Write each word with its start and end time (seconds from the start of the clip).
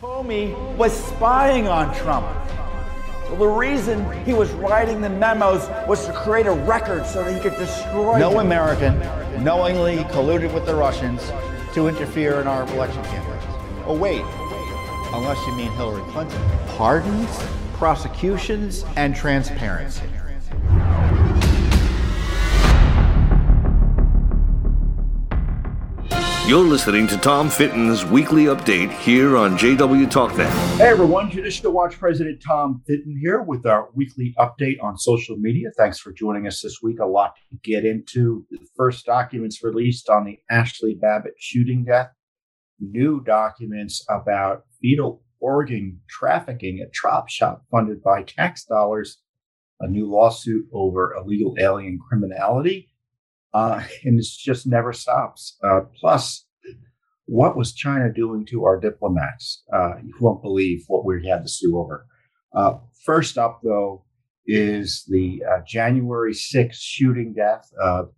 Comey 0.00 0.56
was 0.78 0.96
spying 1.08 1.68
on 1.68 1.94
Trump. 1.94 2.26
Well, 3.28 3.36
the 3.36 3.46
reason 3.46 4.10
he 4.24 4.32
was 4.32 4.50
writing 4.52 5.02
the 5.02 5.10
memos 5.10 5.68
was 5.86 6.06
to 6.06 6.12
create 6.14 6.46
a 6.46 6.52
record 6.52 7.04
so 7.04 7.22
that 7.22 7.34
he 7.34 7.38
could 7.38 7.58
destroy. 7.58 8.18
No 8.18 8.30
him. 8.30 8.46
American 8.46 8.98
knowingly 9.44 9.98
colluded 10.04 10.54
with 10.54 10.64
the 10.64 10.74
Russians 10.74 11.30
to 11.74 11.86
interfere 11.86 12.40
in 12.40 12.46
our 12.46 12.62
election 12.72 13.04
campaigns. 13.04 13.44
Oh, 13.84 13.94
wait, 13.94 14.22
unless 15.12 15.38
you 15.46 15.54
mean 15.54 15.70
Hillary 15.72 16.02
Clinton. 16.12 16.40
Pardons, 16.68 17.38
prosecutions, 17.74 18.86
and 18.96 19.14
transparency. 19.14 20.06
You're 26.50 26.64
listening 26.64 27.06
to 27.06 27.16
Tom 27.16 27.48
Fitton's 27.48 28.04
weekly 28.04 28.46
update 28.46 28.90
here 28.90 29.36
on 29.36 29.56
JW 29.56 30.10
TalkNet. 30.10 30.50
Hey 30.78 30.88
everyone, 30.88 31.30
Judicial 31.30 31.70
Watch 31.70 31.96
President 31.96 32.42
Tom 32.44 32.82
Fitton 32.88 33.16
here 33.22 33.40
with 33.40 33.66
our 33.66 33.88
weekly 33.94 34.34
update 34.36 34.82
on 34.82 34.98
social 34.98 35.36
media. 35.36 35.68
Thanks 35.76 36.00
for 36.00 36.12
joining 36.12 36.48
us 36.48 36.60
this 36.60 36.78
week. 36.82 36.98
A 36.98 37.06
lot 37.06 37.36
to 37.50 37.56
get 37.62 37.84
into. 37.84 38.44
The 38.50 38.58
first 38.76 39.06
documents 39.06 39.62
released 39.62 40.08
on 40.08 40.24
the 40.24 40.40
Ashli 40.50 41.00
Babbitt 41.00 41.34
shooting 41.38 41.84
death, 41.84 42.10
new 42.80 43.22
documents 43.22 44.04
about 44.10 44.64
fetal 44.82 45.22
organ 45.38 46.00
trafficking 46.08 46.80
at 46.80 46.92
Trop 46.92 47.28
Shop 47.28 47.62
funded 47.70 48.02
by 48.02 48.24
tax 48.24 48.64
dollars, 48.64 49.18
a 49.78 49.86
new 49.86 50.10
lawsuit 50.10 50.64
over 50.72 51.14
illegal 51.14 51.54
alien 51.60 52.00
criminality, 52.08 52.89
uh, 53.52 53.82
and 54.04 54.18
it 54.18 54.26
just 54.38 54.66
never 54.66 54.92
stops. 54.92 55.56
Uh, 55.62 55.80
plus, 55.98 56.46
what 57.26 57.56
was 57.56 57.72
China 57.72 58.12
doing 58.12 58.44
to 58.46 58.64
our 58.64 58.78
diplomats? 58.78 59.62
Uh, 59.72 59.94
you 60.02 60.14
won't 60.20 60.42
believe 60.42 60.84
what 60.88 61.04
we 61.04 61.26
had 61.26 61.42
to 61.42 61.48
sue 61.48 61.78
over. 61.78 62.06
Uh, 62.54 62.78
first 63.04 63.38
up, 63.38 63.60
though, 63.62 64.04
is 64.46 65.04
the 65.08 65.42
uh, 65.48 65.60
January 65.66 66.32
6th 66.32 66.74
shooting 66.74 67.32
death 67.34 67.70
of 67.80 68.10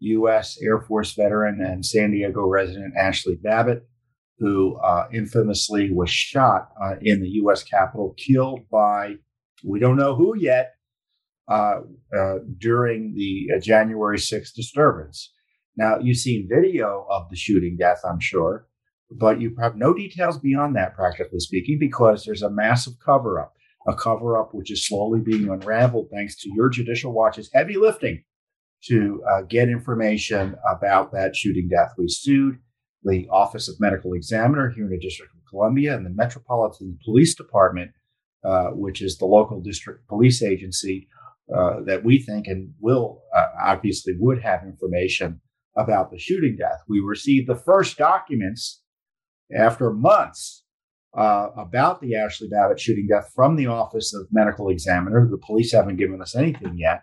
U.S. 0.00 0.58
Air 0.62 0.80
Force 0.80 1.14
veteran 1.14 1.60
and 1.64 1.84
San 1.84 2.10
Diego 2.10 2.46
resident 2.46 2.94
Ashli 2.94 3.40
Babbitt, 3.40 3.88
who 4.38 4.76
uh, 4.76 5.08
infamously 5.12 5.90
was 5.92 6.10
shot 6.10 6.68
in 7.00 7.20
the 7.20 7.28
U.S. 7.30 7.64
Capitol, 7.64 8.14
killed 8.16 8.60
by, 8.70 9.14
we 9.64 9.80
don't 9.80 9.96
know 9.96 10.14
who 10.14 10.36
yet, 10.36 10.74
during 12.58 13.14
the 13.14 13.48
uh, 13.56 13.60
January 13.60 14.18
6th 14.18 14.54
disturbance. 14.54 15.32
Now, 15.76 15.98
you've 16.00 16.18
seen 16.18 16.48
video 16.50 17.06
of 17.08 17.30
the 17.30 17.36
shooting 17.36 17.76
death, 17.78 18.00
I'm 18.04 18.20
sure, 18.20 18.66
but 19.10 19.40
you 19.40 19.54
have 19.60 19.76
no 19.76 19.94
details 19.94 20.38
beyond 20.38 20.76
that, 20.76 20.94
practically 20.94 21.38
speaking, 21.38 21.78
because 21.78 22.24
there's 22.24 22.42
a 22.42 22.50
massive 22.50 22.94
cover 23.04 23.40
up, 23.40 23.54
a 23.86 23.94
cover 23.94 24.36
up 24.36 24.50
which 24.52 24.70
is 24.70 24.86
slowly 24.86 25.20
being 25.20 25.48
unraveled 25.48 26.08
thanks 26.12 26.36
to 26.40 26.50
your 26.52 26.68
Judicial 26.68 27.12
Watch's 27.12 27.50
heavy 27.52 27.76
lifting 27.76 28.24
to 28.84 29.22
uh, 29.28 29.42
get 29.42 29.68
information 29.68 30.56
about 30.68 31.12
that 31.12 31.34
shooting 31.34 31.68
death. 31.68 31.94
We 31.96 32.08
sued 32.08 32.58
the 33.04 33.28
Office 33.30 33.68
of 33.68 33.80
Medical 33.80 34.12
Examiner 34.14 34.70
here 34.70 34.84
in 34.84 34.90
the 34.90 34.98
District 34.98 35.32
of 35.32 35.40
Columbia 35.48 35.96
and 35.96 36.04
the 36.04 36.10
Metropolitan 36.10 36.98
Police 37.04 37.34
Department, 37.34 37.92
uh, 38.44 38.68
which 38.70 39.00
is 39.00 39.18
the 39.18 39.26
local 39.26 39.60
district 39.60 40.06
police 40.08 40.42
agency 40.42 41.08
uh, 41.54 41.80
that 41.86 42.04
we 42.04 42.20
think 42.20 42.46
and 42.46 42.74
will 42.80 43.22
uh, 43.34 43.46
obviously 43.64 44.14
would 44.18 44.42
have 44.42 44.62
information 44.64 45.40
about 45.76 46.10
the 46.10 46.18
shooting 46.18 46.56
death. 46.58 46.82
We 46.88 47.00
received 47.00 47.48
the 47.48 47.56
first 47.56 47.96
documents 47.96 48.82
after 49.56 49.92
months 49.92 50.64
uh, 51.16 51.48
about 51.56 52.00
the 52.00 52.12
Ashli 52.12 52.50
Babbitt 52.50 52.80
shooting 52.80 53.06
death 53.08 53.32
from 53.34 53.56
the 53.56 53.66
Office 53.66 54.12
of 54.14 54.28
Medical 54.30 54.68
Examiner. 54.68 55.26
The 55.30 55.38
police 55.38 55.72
haven't 55.72 55.96
given 55.96 56.20
us 56.20 56.36
anything 56.36 56.76
yet. 56.76 57.02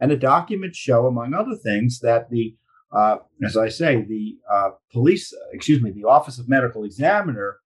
And 0.00 0.10
the 0.10 0.16
documents 0.16 0.76
show, 0.76 1.06
among 1.06 1.34
other 1.34 1.54
things, 1.54 2.00
that 2.00 2.30
the, 2.30 2.56
uh, 2.92 3.18
as 3.44 3.56
I 3.56 3.68
say, 3.68 4.02
the 4.02 4.38
uh, 4.52 4.70
police, 4.92 5.32
excuse 5.52 5.80
me, 5.80 5.92
the 5.92 6.04
Office 6.04 6.38
of 6.38 6.48
Medical 6.48 6.84
Examiner 6.84 7.58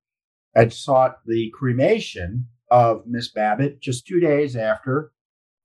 had 0.55 0.73
sought 0.73 1.17
the 1.25 1.51
cremation 1.55 2.49
of 2.71 3.03
Miss 3.07 3.31
Babbitt 3.31 3.81
just 3.81 4.07
two 4.07 4.21
days 4.21 4.57
after 4.57 5.13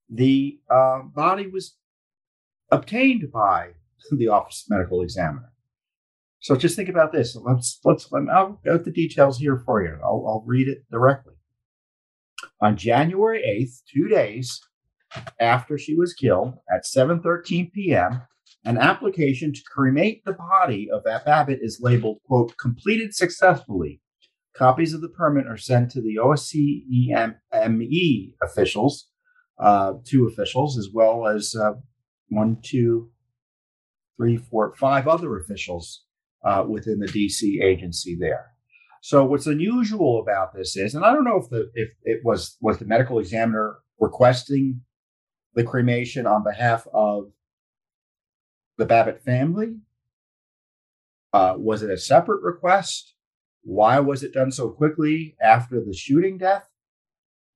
the 0.09 0.59
uh, 0.69 1.01
body 1.03 1.47
was 1.47 1.75
obtained 2.71 3.31
by 3.31 3.69
the 4.11 4.27
Office 4.27 4.65
of 4.65 4.75
Medical 4.75 5.01
Examiner. 5.01 5.53
So 6.41 6.55
just 6.57 6.75
think 6.75 6.89
about 6.89 7.13
this. 7.13 7.37
Let's 7.37 7.79
let's 7.85 8.09
I'll 8.11 8.59
get 8.65 8.83
the 8.83 8.91
details 8.91 9.37
here 9.37 9.63
for 9.65 9.81
you. 9.81 9.97
I'll, 10.03 10.25
I'll 10.27 10.43
read 10.45 10.67
it 10.67 10.83
directly. 10.91 11.35
On 12.61 12.75
January 12.75 13.41
8th, 13.41 13.81
two 13.93 14.09
days 14.09 14.59
after 15.39 15.77
she 15.77 15.95
was 15.95 16.13
killed 16.13 16.55
at 16.69 16.83
7:13 16.83 17.71
p.m., 17.71 18.23
an 18.65 18.77
application 18.77 19.53
to 19.53 19.61
cremate 19.73 20.25
the 20.25 20.33
body 20.33 20.89
of 20.91 21.05
Babbitt 21.05 21.59
is 21.61 21.79
labeled 21.81 22.19
"quote 22.25 22.57
completed 22.57 23.15
successfully." 23.15 24.01
Copies 24.53 24.93
of 24.93 25.01
the 25.01 25.09
permit 25.09 25.47
are 25.47 25.57
sent 25.57 25.91
to 25.91 26.01
the 26.01 26.17
OCME 26.21 26.75
officials 28.43 29.07
uh, 29.63 29.93
two 30.03 30.27
officials, 30.27 30.77
as 30.77 30.89
well 30.93 31.25
as 31.25 31.55
uh, 31.55 31.71
one, 32.27 32.57
two, 32.61 33.09
three, 34.17 34.35
four, 34.35 34.75
five 34.75 35.07
other 35.07 35.37
officials 35.37 36.03
uh, 36.43 36.65
within 36.67 36.99
the 36.99 37.07
DC 37.07 37.63
agency 37.63 38.17
there. 38.19 38.51
So 39.01 39.23
what's 39.23 39.47
unusual 39.47 40.21
about 40.21 40.53
this 40.53 40.75
is, 40.75 40.95
and 40.95 41.05
I 41.05 41.13
don't 41.13 41.23
know 41.23 41.39
if 41.41 41.49
the 41.49 41.71
if 41.75 41.89
it 42.03 42.19
was 42.23 42.57
was 42.61 42.77
the 42.77 42.85
medical 42.85 43.19
examiner 43.19 43.77
requesting 43.99 44.81
the 45.55 45.63
cremation 45.63 46.25
on 46.27 46.43
behalf 46.43 46.85
of 46.93 47.31
the 48.77 48.85
Babbitt 48.85 49.23
family. 49.23 49.77
Uh, 51.31 51.55
was 51.57 51.83
it 51.83 51.89
a 51.89 51.97
separate 51.97 52.43
request? 52.43 53.13
Why 53.61 53.99
was 53.99 54.23
it 54.23 54.33
done 54.33 54.51
so 54.51 54.69
quickly 54.69 55.35
after 55.41 55.81
the 55.81 55.93
shooting 55.93 56.37
death? 56.37 56.67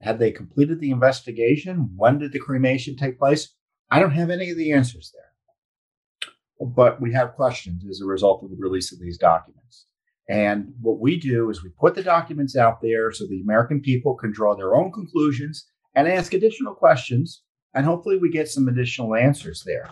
Had 0.02 0.19
they 0.19 0.31
completed 0.31 0.80
the 0.80 0.91
investigation? 0.91 1.91
When 1.96 2.19
did 2.19 2.31
the 2.31 2.40
cremation 2.40 2.96
take 2.96 3.18
place? 3.18 3.53
I 3.90 4.00
don't 4.00 4.12
have 4.12 4.30
any 4.30 4.52
of 4.52 4.58
the 4.58 4.72
answers 4.72 5.12
there. 5.13 6.69
But 6.69 7.02
we 7.02 7.13
have 7.13 7.35
questions 7.35 7.84
as 7.90 8.02
a 8.02 8.06
result 8.06 8.44
of 8.44 8.50
the 8.50 8.58
release 8.59 8.91
of 8.91 9.00
these 9.00 9.18
documents. 9.18 9.85
And 10.30 10.74
what 10.81 11.00
we 11.00 11.18
do 11.18 11.50
is 11.50 11.63
we 11.63 11.69
put 11.69 11.96
the 11.96 12.03
documents 12.03 12.56
out 12.56 12.81
there 12.81 13.12
so 13.12 13.25
the 13.25 13.41
American 13.41 13.80
people 13.80 14.16
can 14.16 14.31
draw 14.31 14.56
their 14.56 14.75
own 14.75 14.91
conclusions 14.91 15.68
and 15.96 16.08
ask 16.08 16.34
additional 16.34 16.75
questions. 16.75 17.44
And 17.74 17.85
hopefully 17.85 18.18
we 18.18 18.29
get 18.29 18.50
some 18.50 18.68
additional 18.68 19.16
answers 19.16 19.64
there. 19.66 19.90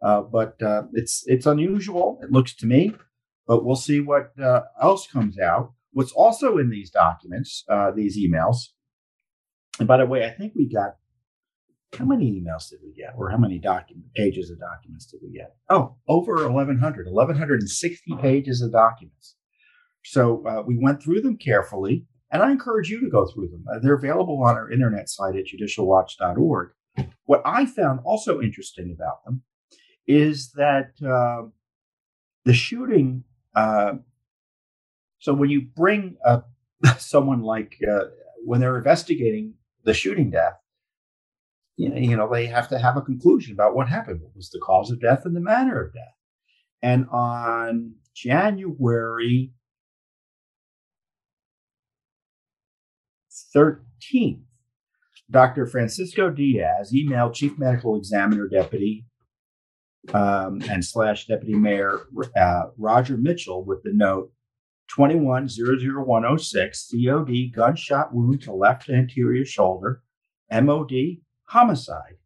Uh, 0.00 0.22
but 0.22 0.60
uh, 0.62 0.84
it's 0.92 1.24
it's 1.26 1.46
unusual. 1.46 2.20
It 2.22 2.30
looks 2.30 2.54
to 2.56 2.66
me, 2.66 2.94
but 3.46 3.64
we'll 3.64 3.76
see 3.76 4.00
what 4.00 4.38
uh, 4.40 4.62
else 4.80 5.06
comes 5.06 5.38
out. 5.38 5.72
What's 5.92 6.12
also 6.12 6.58
in 6.58 6.70
these 6.70 6.90
documents, 6.90 7.64
uh, 7.68 7.90
these 7.90 8.18
emails, 8.18 8.56
and 9.78 9.88
by 9.88 9.96
the 9.96 10.06
way, 10.06 10.24
I 10.24 10.30
think 10.30 10.52
we 10.54 10.68
got 10.72 10.96
how 11.98 12.04
many 12.04 12.40
emails 12.40 12.68
did 12.70 12.80
we 12.82 12.92
get, 12.92 13.14
or 13.16 13.30
how 13.30 13.36
many 13.36 13.58
document 13.58 14.12
pages 14.14 14.50
of 14.50 14.58
documents 14.58 15.06
did 15.06 15.20
we 15.22 15.32
get? 15.32 15.54
Oh, 15.70 15.96
over 16.08 16.48
1,100, 16.48 17.06
1,160 17.10 18.16
pages 18.20 18.62
of 18.62 18.72
documents. 18.72 19.36
So 20.04 20.46
uh, 20.46 20.62
we 20.66 20.76
went 20.78 21.02
through 21.02 21.22
them 21.22 21.36
carefully, 21.36 22.06
and 22.30 22.42
I 22.42 22.50
encourage 22.50 22.90
you 22.90 23.00
to 23.00 23.08
go 23.08 23.26
through 23.26 23.48
them. 23.48 23.64
Uh, 23.70 23.78
they're 23.80 23.94
available 23.94 24.42
on 24.42 24.56
our 24.56 24.70
internet 24.70 25.08
site 25.08 25.36
at 25.36 25.44
judicialwatch.org. 25.44 26.70
What 27.26 27.42
I 27.44 27.66
found 27.66 28.00
also 28.04 28.40
interesting 28.40 28.94
about 28.94 29.24
them 29.24 29.42
is 30.06 30.52
that 30.52 30.90
uh, 31.04 31.48
the 32.44 32.54
shooting. 32.54 33.24
Uh, 33.54 33.94
so 35.18 35.32
when 35.32 35.48
you 35.48 35.62
bring 35.62 36.16
someone 36.98 37.42
like 37.42 37.76
uh, 37.88 38.06
when 38.44 38.60
they're 38.60 38.76
investigating 38.76 39.54
the 39.84 39.94
shooting 39.94 40.30
death, 40.30 40.54
you 41.76 42.16
know, 42.16 42.32
they 42.32 42.46
have 42.46 42.68
to 42.68 42.78
have 42.78 42.96
a 42.96 43.02
conclusion 43.02 43.52
about 43.52 43.74
what 43.74 43.88
happened. 43.88 44.20
What 44.22 44.36
was 44.36 44.50
the 44.50 44.60
cause 44.60 44.90
of 44.90 45.00
death 45.00 45.22
and 45.24 45.34
the 45.34 45.40
manner 45.40 45.82
of 45.82 45.92
death? 45.92 46.14
And 46.82 47.06
on 47.10 47.94
January 48.14 49.52
13th, 53.54 54.42
Dr. 55.30 55.66
Francisco 55.66 56.30
Diaz 56.30 56.92
emailed 56.92 57.34
Chief 57.34 57.58
Medical 57.58 57.96
Examiner 57.96 58.46
Deputy 58.46 59.06
um, 60.12 60.60
and 60.68 60.84
slash 60.84 61.26
Deputy 61.26 61.54
Mayor 61.54 62.02
uh, 62.36 62.64
Roger 62.76 63.16
Mitchell 63.16 63.64
with 63.64 63.82
the 63.82 63.92
note 63.92 64.30
2100106, 64.90 66.90
COD, 66.90 67.52
gunshot 67.54 68.14
wound 68.14 68.42
to 68.42 68.52
left 68.52 68.88
anterior 68.88 69.44
shoulder, 69.44 70.02
MOD, 70.50 70.92
homicide. 71.46 72.16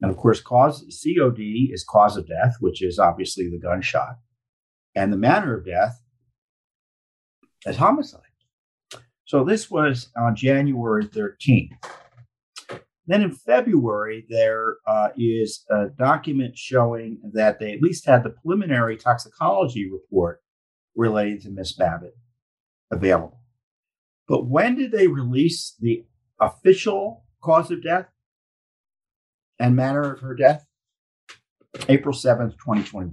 And 0.00 0.10
of 0.10 0.16
course, 0.16 0.40
cause 0.40 0.84
COD 1.02 1.70
is 1.72 1.84
cause 1.84 2.16
of 2.16 2.28
death, 2.28 2.56
which 2.60 2.82
is 2.82 2.98
obviously 2.98 3.48
the 3.48 3.58
gunshot. 3.58 4.16
And 4.94 5.12
the 5.12 5.16
manner 5.16 5.56
of 5.56 5.66
death 5.66 6.00
is 7.66 7.76
homicide. 7.76 8.20
So 9.24 9.44
this 9.44 9.70
was 9.70 10.10
on 10.16 10.36
January 10.36 11.06
13th. 11.06 11.72
Then 13.06 13.22
in 13.22 13.32
February, 13.32 14.24
there 14.28 14.76
uh, 14.86 15.08
is 15.16 15.64
a 15.70 15.88
document 15.88 16.56
showing 16.56 17.18
that 17.32 17.58
they 17.58 17.72
at 17.72 17.82
least 17.82 18.06
had 18.06 18.22
the 18.22 18.30
preliminary 18.30 18.96
toxicology 18.96 19.90
report 19.90 20.43
related 20.94 21.42
to 21.42 21.50
Miss 21.50 21.72
Babbitt 21.72 22.16
available. 22.90 23.40
But 24.28 24.46
when 24.46 24.76
did 24.76 24.92
they 24.92 25.06
release 25.06 25.74
the 25.78 26.06
official 26.40 27.24
cause 27.42 27.70
of 27.70 27.82
death 27.82 28.06
and 29.58 29.76
manner 29.76 30.12
of 30.12 30.20
her 30.20 30.34
death? 30.34 30.66
April 31.88 32.14
7th, 32.14 32.52
2021. 32.52 33.12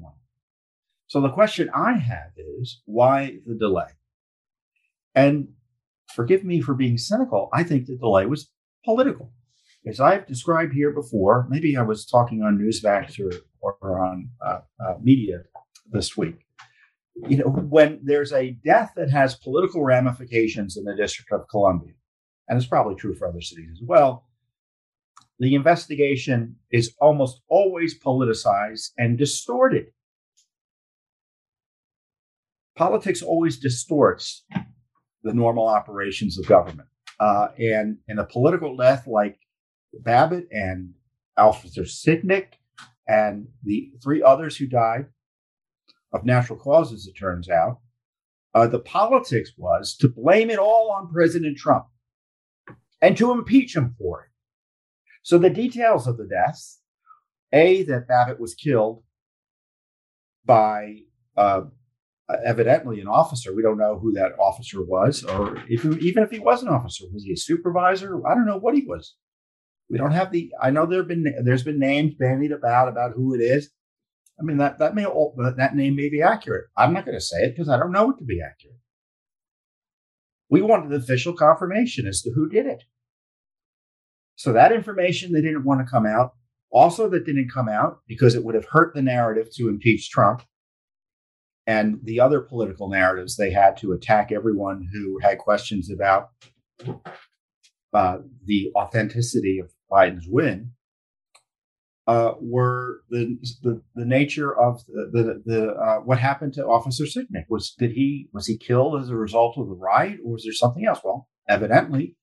So 1.07 1.19
the 1.19 1.29
question 1.29 1.69
I 1.73 1.97
have 1.97 2.31
is 2.37 2.81
why 2.85 3.39
the 3.45 3.55
delay? 3.55 3.89
And 5.13 5.49
forgive 6.15 6.43
me 6.43 6.61
for 6.61 6.73
being 6.73 6.97
cynical, 6.97 7.49
I 7.53 7.63
think 7.63 7.85
the 7.85 7.97
delay 7.97 8.25
was 8.25 8.49
political. 8.85 9.33
As 9.85 9.99
I've 9.99 10.27
described 10.27 10.73
here 10.73 10.91
before, 10.91 11.47
maybe 11.49 11.75
I 11.75 11.81
was 11.81 12.05
talking 12.05 12.43
on 12.43 12.59
Newsmax 12.59 13.19
or, 13.19 13.75
or, 13.81 13.99
on 13.99 14.29
uh, 14.45 14.59
uh, 14.79 14.93
media 15.01 15.43
this 15.91 16.15
week. 16.15 16.45
You 17.15 17.37
know, 17.37 17.49
when 17.49 17.99
there's 18.03 18.33
a 18.33 18.51
death 18.65 18.93
that 18.95 19.11
has 19.11 19.35
political 19.35 19.83
ramifications 19.83 20.77
in 20.77 20.85
the 20.85 20.95
District 20.95 21.31
of 21.31 21.47
Columbia, 21.49 21.93
and 22.47 22.57
it's 22.57 22.67
probably 22.67 22.95
true 22.95 23.15
for 23.15 23.27
other 23.27 23.41
cities 23.41 23.69
as 23.71 23.81
well, 23.85 24.25
the 25.39 25.55
investigation 25.55 26.55
is 26.71 26.93
almost 26.99 27.41
always 27.47 27.99
politicized 27.99 28.91
and 28.97 29.17
distorted. 29.17 29.87
Politics 32.75 33.21
always 33.21 33.59
distorts 33.59 34.43
the 35.23 35.33
normal 35.33 35.67
operations 35.67 36.37
of 36.37 36.47
government. 36.47 36.87
Uh, 37.19 37.49
and 37.59 37.97
in 38.07 38.19
a 38.19 38.25
political 38.25 38.75
death 38.75 39.05
like 39.05 39.39
Babbitt 39.93 40.47
and 40.51 40.93
Officer 41.37 41.83
Sicknick 41.83 42.53
and 43.07 43.47
the 43.63 43.91
three 44.01 44.23
others 44.23 44.57
who 44.57 44.67
died 44.67 45.07
of 46.13 46.25
natural 46.25 46.59
causes, 46.59 47.07
it 47.07 47.17
turns 47.17 47.49
out, 47.49 47.79
uh, 48.53 48.67
the 48.67 48.79
politics 48.79 49.51
was 49.57 49.95
to 49.95 50.09
blame 50.09 50.49
it 50.49 50.59
all 50.59 50.91
on 50.91 51.11
President 51.11 51.57
Trump 51.57 51.85
and 53.01 53.17
to 53.17 53.31
impeach 53.31 53.75
him 53.75 53.95
for 53.97 54.23
it. 54.23 54.29
So 55.23 55.37
the 55.37 55.49
details 55.49 56.07
of 56.07 56.17
the 56.17 56.27
deaths 56.27 56.81
A, 57.53 57.83
that 57.83 58.07
Babbitt 58.07 58.39
was 58.39 58.55
killed 58.55 59.03
by 60.43 61.03
uh, 61.37 61.61
evidently 62.43 62.99
an 62.99 63.07
officer. 63.07 63.55
We 63.55 63.61
don't 63.61 63.77
know 63.77 63.99
who 63.99 64.11
that 64.13 64.33
officer 64.39 64.83
was, 64.83 65.23
or 65.23 65.57
if 65.69 65.85
even 65.85 66.23
if 66.23 66.31
he 66.31 66.39
was 66.39 66.63
an 66.63 66.69
officer, 66.69 67.05
was 67.13 67.23
he 67.23 67.33
a 67.33 67.37
supervisor? 67.37 68.25
I 68.27 68.33
don't 68.35 68.47
know 68.47 68.57
what 68.57 68.75
he 68.75 68.83
was. 68.85 69.15
We 69.89 69.97
don't 69.97 70.11
have 70.11 70.31
the. 70.31 70.51
I 70.61 70.71
know 70.71 70.85
there've 70.85 71.07
been 71.07 71.35
there's 71.43 71.63
been 71.63 71.79
names 71.79 72.15
bandied 72.15 72.51
about 72.51 72.87
about 72.87 73.13
who 73.13 73.35
it 73.35 73.39
is. 73.39 73.69
I 74.41 74.43
mean 74.43 74.57
that 74.57 74.79
that 74.79 74.95
may 74.95 75.03
that 75.03 75.75
name 75.75 75.95
may 75.95 76.09
be 76.09 76.21
accurate. 76.21 76.65
I'm 76.75 76.93
not 76.93 77.05
going 77.05 77.17
to 77.17 77.23
say 77.23 77.43
it 77.43 77.55
because 77.55 77.69
I 77.69 77.77
don't 77.77 77.91
know 77.91 78.09
it 78.09 78.17
to 78.17 78.25
be 78.25 78.41
accurate. 78.41 78.77
We 80.49 80.61
wanted 80.61 80.93
official 80.93 81.33
confirmation 81.33 82.07
as 82.07 82.21
to 82.23 82.31
who 82.31 82.49
did 82.49 82.65
it. 82.65 82.83
So 84.35 84.53
that 84.53 84.71
information 84.71 85.31
they 85.31 85.41
didn't 85.41 85.63
want 85.63 85.85
to 85.85 85.91
come 85.91 86.07
out. 86.07 86.33
Also, 86.71 87.07
that 87.09 87.25
didn't 87.25 87.51
come 87.53 87.69
out 87.69 87.99
because 88.07 88.33
it 88.33 88.43
would 88.43 88.55
have 88.55 88.65
hurt 88.71 88.95
the 88.95 89.01
narrative 89.01 89.53
to 89.55 89.69
impeach 89.69 90.09
Trump 90.09 90.41
and 91.67 91.99
the 92.03 92.19
other 92.19 92.41
political 92.41 92.89
narratives 92.89 93.35
they 93.35 93.51
had 93.51 93.77
to 93.77 93.91
attack 93.91 94.31
everyone 94.31 94.88
who 94.91 95.19
had 95.21 95.38
questions 95.38 95.91
about 95.91 96.29
uh, 97.93 98.17
the 98.45 98.71
authenticity 98.75 99.59
of 99.59 99.71
Biden's 99.91 100.27
win 100.27 100.71
uh, 102.07 102.33
were 102.39 103.01
the, 103.09 103.38
the, 103.62 103.81
the 103.95 104.06
nature 104.06 104.57
of 104.57 104.83
the 104.88 105.09
the, 105.12 105.44
the 105.45 105.68
uh, 105.71 106.00
what 106.00 106.19
happened 106.19 106.53
to 106.53 106.65
Officer 106.65 107.03
Sicknick 107.03 107.45
was 107.50 107.74
did 107.77 107.92
he 107.92 108.27
was 108.33 108.48
he 108.48 108.57
killed 108.57 109.01
as 109.01 109.09
a 109.09 109.15
result 109.15 109.57
of 109.57 109.68
the 109.68 109.75
riot 109.75 110.19
or 110.25 110.33
was 110.33 110.44
there 110.44 110.53
something 110.53 110.86
else? 110.86 111.00
Well, 111.03 111.30
evidently, 111.48 112.15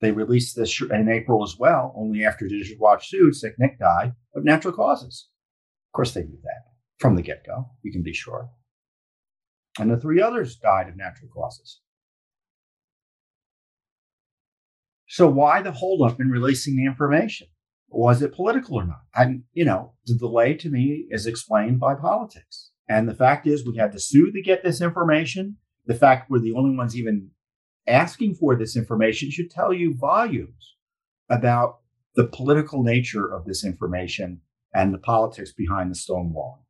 they 0.00 0.12
released 0.12 0.54
this 0.56 0.80
in 0.82 1.08
April 1.08 1.42
as 1.42 1.56
well. 1.58 1.94
Only 1.96 2.24
after 2.24 2.46
Judicial 2.46 2.76
Watch 2.78 3.08
sued, 3.08 3.34
Sicknick 3.34 3.78
died 3.78 4.12
of 4.34 4.44
natural 4.44 4.74
causes. 4.74 5.28
Of 5.88 5.96
course, 5.96 6.12
they 6.12 6.22
knew 6.22 6.38
that 6.42 6.62
from 6.98 7.16
the 7.16 7.22
get 7.22 7.46
go. 7.46 7.70
You 7.82 7.92
can 7.92 8.02
be 8.02 8.12
sure. 8.12 8.50
And 9.78 9.90
the 9.90 9.98
three 9.98 10.20
others 10.20 10.56
died 10.56 10.88
of 10.88 10.96
natural 10.96 11.30
causes. 11.32 11.80
So 15.08 15.28
why 15.28 15.62
the 15.62 15.72
holdup 15.72 16.20
in 16.20 16.28
releasing 16.28 16.76
the 16.76 16.84
information? 16.84 17.46
Was 17.88 18.20
it 18.22 18.34
political 18.34 18.76
or 18.76 18.86
not? 18.86 19.02
And 19.14 19.44
you 19.52 19.64
know, 19.64 19.94
the 20.06 20.14
delay 20.14 20.54
to 20.54 20.70
me 20.70 21.06
is 21.10 21.26
explained 21.26 21.80
by 21.80 21.94
politics. 21.94 22.70
And 22.88 23.08
the 23.08 23.14
fact 23.14 23.46
is, 23.46 23.66
we 23.66 23.76
had 23.76 23.92
to 23.92 24.00
sue 24.00 24.30
to 24.30 24.42
get 24.42 24.62
this 24.62 24.80
information. 24.80 25.56
The 25.86 25.94
fact 25.94 26.30
we're 26.30 26.40
the 26.40 26.54
only 26.54 26.76
ones 26.76 26.96
even 26.96 27.30
asking 27.86 28.34
for 28.34 28.56
this 28.56 28.76
information 28.76 29.30
should 29.30 29.50
tell 29.50 29.72
you 29.72 29.94
volumes 29.96 30.76
about 31.28 31.78
the 32.14 32.26
political 32.26 32.82
nature 32.82 33.32
of 33.32 33.44
this 33.44 33.64
information 33.64 34.40
and 34.74 34.92
the 34.92 34.98
politics 34.98 35.52
behind 35.52 35.90
the 35.90 35.96
stonewalling. 35.96 36.62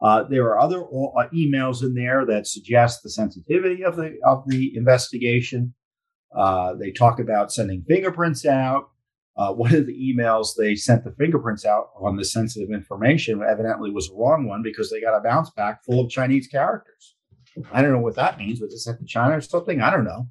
Uh, 0.00 0.24
there 0.24 0.44
are 0.46 0.58
other 0.58 0.82
uh, 0.82 1.28
emails 1.32 1.82
in 1.82 1.94
there 1.94 2.26
that 2.26 2.46
suggest 2.46 3.02
the 3.02 3.10
sensitivity 3.10 3.84
of 3.84 3.96
the 3.96 4.18
of 4.26 4.42
the 4.48 4.76
investigation. 4.76 5.74
Uh, 6.36 6.74
they 6.74 6.90
talk 6.90 7.20
about 7.20 7.52
sending 7.52 7.84
fingerprints 7.86 8.44
out. 8.44 8.90
Uh, 9.36 9.52
one 9.52 9.74
of 9.74 9.86
the 9.86 10.14
emails 10.14 10.50
they 10.58 10.74
sent 10.74 11.04
the 11.04 11.14
fingerprints 11.18 11.64
out 11.64 11.90
on 11.98 12.16
the 12.16 12.24
sensitive 12.24 12.70
information 12.70 13.42
evidently 13.42 13.90
was 13.90 14.10
a 14.10 14.14
wrong 14.14 14.46
one 14.46 14.62
because 14.62 14.90
they 14.90 15.00
got 15.00 15.16
a 15.16 15.20
bounce 15.20 15.50
back 15.50 15.82
full 15.84 16.00
of 16.00 16.10
Chinese 16.10 16.46
characters. 16.46 17.16
I 17.72 17.82
don't 17.82 17.92
know 17.92 18.00
what 18.00 18.16
that 18.16 18.38
means. 18.38 18.60
Was 18.60 18.72
it 18.72 18.78
sent 18.78 18.98
to 18.98 19.06
China 19.06 19.36
or 19.36 19.40
something? 19.40 19.80
I 19.80 19.90
don't 19.90 20.04
know. 20.04 20.28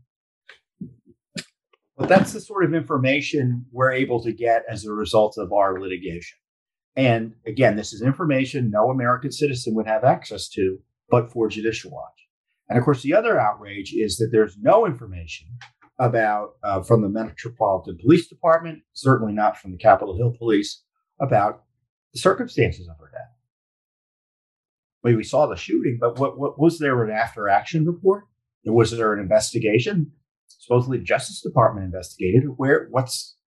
But 1.97 2.09
that's 2.09 2.33
the 2.33 2.41
sort 2.41 2.63
of 2.63 2.73
information 2.73 3.65
we're 3.71 3.91
able 3.91 4.23
to 4.23 4.31
get 4.31 4.63
as 4.69 4.85
a 4.85 4.91
result 4.91 5.37
of 5.37 5.53
our 5.53 5.79
litigation. 5.79 6.37
And 6.95 7.33
again, 7.45 7.75
this 7.75 7.93
is 7.93 8.01
information 8.01 8.71
no 8.71 8.89
American 8.89 9.31
citizen 9.31 9.75
would 9.75 9.87
have 9.87 10.03
access 10.03 10.49
to, 10.49 10.79
but 11.09 11.31
for 11.31 11.47
Judicial 11.47 11.91
Watch. 11.91 12.27
And 12.69 12.77
of 12.77 12.85
course, 12.85 13.03
the 13.03 13.13
other 13.13 13.39
outrage 13.39 13.93
is 13.93 14.17
that 14.17 14.29
there's 14.31 14.57
no 14.59 14.85
information 14.85 15.47
about 16.01 16.55
uh, 16.63 16.81
from 16.81 17.03
the 17.03 17.09
Metropolitan 17.09 17.95
Police 18.01 18.27
Department, 18.27 18.81
certainly 18.93 19.33
not 19.33 19.57
from 19.57 19.71
the 19.71 19.77
Capitol 19.77 20.17
Hill 20.17 20.33
Police, 20.35 20.81
about 21.21 21.63
the 22.11 22.19
circumstances 22.19 22.87
of 22.89 22.97
her 22.99 23.11
death. 23.11 23.29
Well, 25.03 25.15
we 25.15 25.23
saw 25.23 25.45
the 25.45 25.55
shooting, 25.55 25.99
but 26.01 26.17
what, 26.17 26.39
what 26.39 26.59
was 26.59 26.79
there 26.79 27.03
an 27.03 27.11
after 27.11 27.47
action 27.47 27.85
report? 27.85 28.25
Was 28.65 28.91
there 28.91 29.13
an 29.13 29.19
investigation? 29.19 30.11
Supposedly, 30.47 30.97
the 30.97 31.03
Justice 31.03 31.41
Department 31.41 31.85
investigated. 31.85 32.45
Where 32.57 32.87
what's 32.89 33.37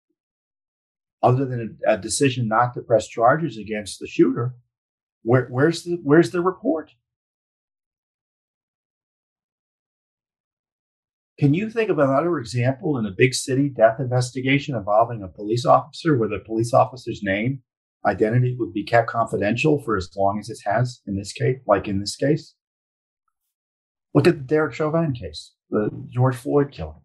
other 1.23 1.44
than 1.46 1.78
a, 1.87 1.94
a 1.94 1.99
decision 1.99 2.46
not 2.46 2.75
to 2.75 2.82
press 2.82 3.08
charges 3.08 3.58
against 3.58 3.99
the 3.99 4.06
shooter? 4.06 4.54
Where, 5.23 5.49
where's 5.50 5.82
the 5.82 5.99
where's 6.04 6.30
the 6.30 6.40
report? 6.40 6.92
Can 11.44 11.52
you 11.52 11.68
think 11.68 11.90
of 11.90 11.98
another 11.98 12.38
example 12.38 12.96
in 12.96 13.04
a 13.04 13.10
big 13.10 13.34
city 13.34 13.68
death 13.68 14.00
investigation 14.00 14.74
involving 14.74 15.22
a 15.22 15.28
police 15.28 15.66
officer 15.66 16.16
where 16.16 16.26
the 16.26 16.38
police 16.38 16.72
officer's 16.72 17.20
name, 17.22 17.60
identity 18.06 18.56
would 18.58 18.72
be 18.72 18.82
kept 18.82 19.10
confidential 19.10 19.78
for 19.82 19.94
as 19.94 20.08
long 20.16 20.38
as 20.38 20.48
it 20.48 20.56
has 20.64 21.02
in 21.06 21.18
this 21.18 21.34
case, 21.34 21.58
like 21.66 21.86
in 21.86 22.00
this 22.00 22.16
case? 22.16 22.54
Look 24.14 24.26
at 24.26 24.38
the 24.38 24.42
Derek 24.42 24.72
Chauvin 24.72 25.12
case, 25.12 25.52
the 25.68 25.90
George 26.08 26.34
Floyd 26.34 26.72
killing. 26.72 27.02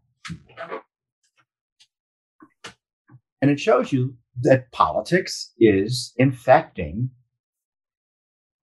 And 3.41 3.51
it 3.51 3.59
shows 3.59 3.91
you 3.91 4.15
that 4.43 4.71
politics 4.71 5.51
is 5.59 6.13
infecting 6.15 7.09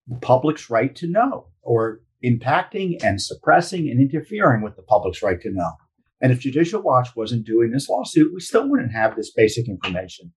the 0.07 0.17
public's 0.21 0.71
right 0.71 0.97
to 0.97 1.07
know 1.07 1.49
or 1.61 2.01
impacting 2.27 3.03
and 3.05 3.21
suppressing 3.21 3.89
and 3.89 4.01
interfering 4.01 4.63
with 4.63 4.77
the 4.77 4.83
public's 4.83 5.23
right 5.23 5.41
to 5.41 5.51
know. 5.51 5.73
And 6.21 6.33
if 6.33 6.41
Judicial 6.41 6.83
Watch 6.83 7.15
wasn't 7.15 7.47
doing 7.47 7.71
this 7.71 7.89
lawsuit, 7.89 8.33
we 8.33 8.41
still 8.41 8.69
wouldn't 8.69 8.93
have 8.93 9.15
this 9.15 9.33
basic 9.33 9.69
information 9.69 10.33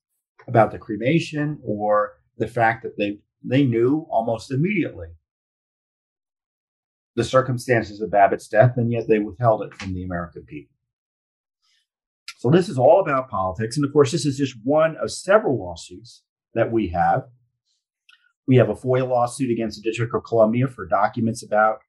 about 0.47 0.71
the 0.71 0.77
cremation 0.77 1.59
or 1.63 2.13
the 2.37 2.47
fact 2.47 2.83
that 2.83 2.97
they, 2.97 3.19
they 3.43 3.63
knew 3.63 4.05
almost 4.09 4.51
immediately 4.51 5.07
the 7.15 7.23
circumstances 7.23 8.01
of 8.01 8.11
Babbitt's 8.11 8.47
death, 8.47 8.73
and 8.77 8.91
yet 8.91 9.07
they 9.07 9.19
withheld 9.19 9.63
it 9.63 9.73
from 9.73 9.93
the 9.93 10.03
American 10.03 10.43
people. 10.45 10.75
So 12.37 12.49
this 12.49 12.69
is 12.69 12.77
all 12.77 13.01
about 13.01 13.29
politics. 13.29 13.75
And 13.75 13.85
of 13.85 13.91
course, 13.91 14.11
this 14.11 14.25
is 14.25 14.37
just 14.37 14.55
one 14.63 14.95
of 15.01 15.11
several 15.11 15.59
lawsuits 15.59 16.23
that 16.53 16.71
we 16.71 16.87
have. 16.89 17.23
We 18.49 18.55
have 18.55 18.69
a 18.69 18.73
FOIA 18.73 19.07
lawsuit 19.07 19.51
against 19.51 19.77
the 19.77 19.87
District 19.87 20.11
of 20.15 20.23
Columbia 20.23 20.67
for 20.67 20.87
documents 20.87 21.43
about 21.43 21.81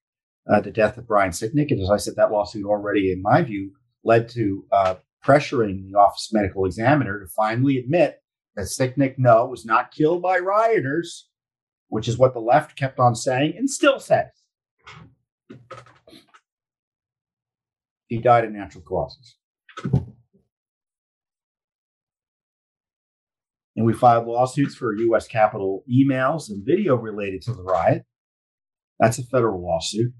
uh, 0.46 0.60
the 0.60 0.70
death 0.70 0.98
of 0.98 1.06
Brian 1.06 1.30
Sicknick. 1.30 1.70
And 1.70 1.80
as 1.80 1.90
I 1.90 1.96
said, 1.96 2.16
that 2.16 2.30
lawsuit 2.30 2.66
already, 2.66 3.10
in 3.10 3.22
my 3.22 3.40
view, 3.40 3.72
led 4.04 4.28
to 4.28 4.66
uh, 4.70 4.94
pressuring 5.24 5.90
the 5.90 5.98
Office 5.98 6.28
of 6.30 6.38
Medical 6.38 6.66
Examiner 6.66 7.18
to 7.18 7.26
finally 7.34 7.78
admit 7.78 8.18
that 8.56 8.66
Sicknick, 8.66 9.14
no, 9.16 9.46
was 9.46 9.64
not 9.64 9.90
killed 9.90 10.20
by 10.20 10.36
rioters, 10.36 11.30
which 11.88 12.06
is 12.06 12.18
what 12.18 12.34
the 12.34 12.40
left 12.40 12.76
kept 12.76 13.00
on 13.00 13.14
saying 13.14 13.54
and 13.56 13.70
still 13.70 13.98
says. 13.98 14.28
He 18.08 18.18
died 18.18 18.44
of 18.44 18.52
natural 18.52 18.84
causes. 18.84 19.36
And 23.76 23.86
we 23.86 23.92
filed 23.92 24.26
lawsuits 24.26 24.74
for 24.74 24.96
U.S. 24.96 25.28
Capitol 25.28 25.84
emails 25.90 26.50
and 26.50 26.64
video 26.64 26.96
related 26.96 27.42
to 27.42 27.52
the 27.52 27.62
riot. 27.62 28.04
That's 28.98 29.18
a 29.18 29.24
federal 29.24 29.62
lawsuit. 29.62 30.12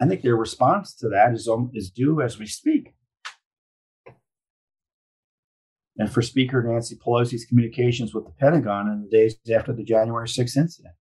I 0.00 0.06
think 0.06 0.22
their 0.22 0.36
response 0.36 0.94
to 0.96 1.08
that 1.10 1.32
is, 1.32 1.46
um, 1.46 1.70
is 1.74 1.90
due 1.90 2.20
as 2.20 2.38
we 2.38 2.46
speak. 2.46 2.94
And 5.96 6.10
for 6.10 6.22
Speaker 6.22 6.62
Nancy 6.62 6.96
Pelosi's 6.96 7.44
communications 7.44 8.14
with 8.14 8.24
the 8.24 8.32
Pentagon 8.32 8.88
in 8.88 9.02
the 9.02 9.16
days 9.16 9.36
after 9.54 9.72
the 9.72 9.84
January 9.84 10.26
6th 10.26 10.56
incident. 10.56 10.94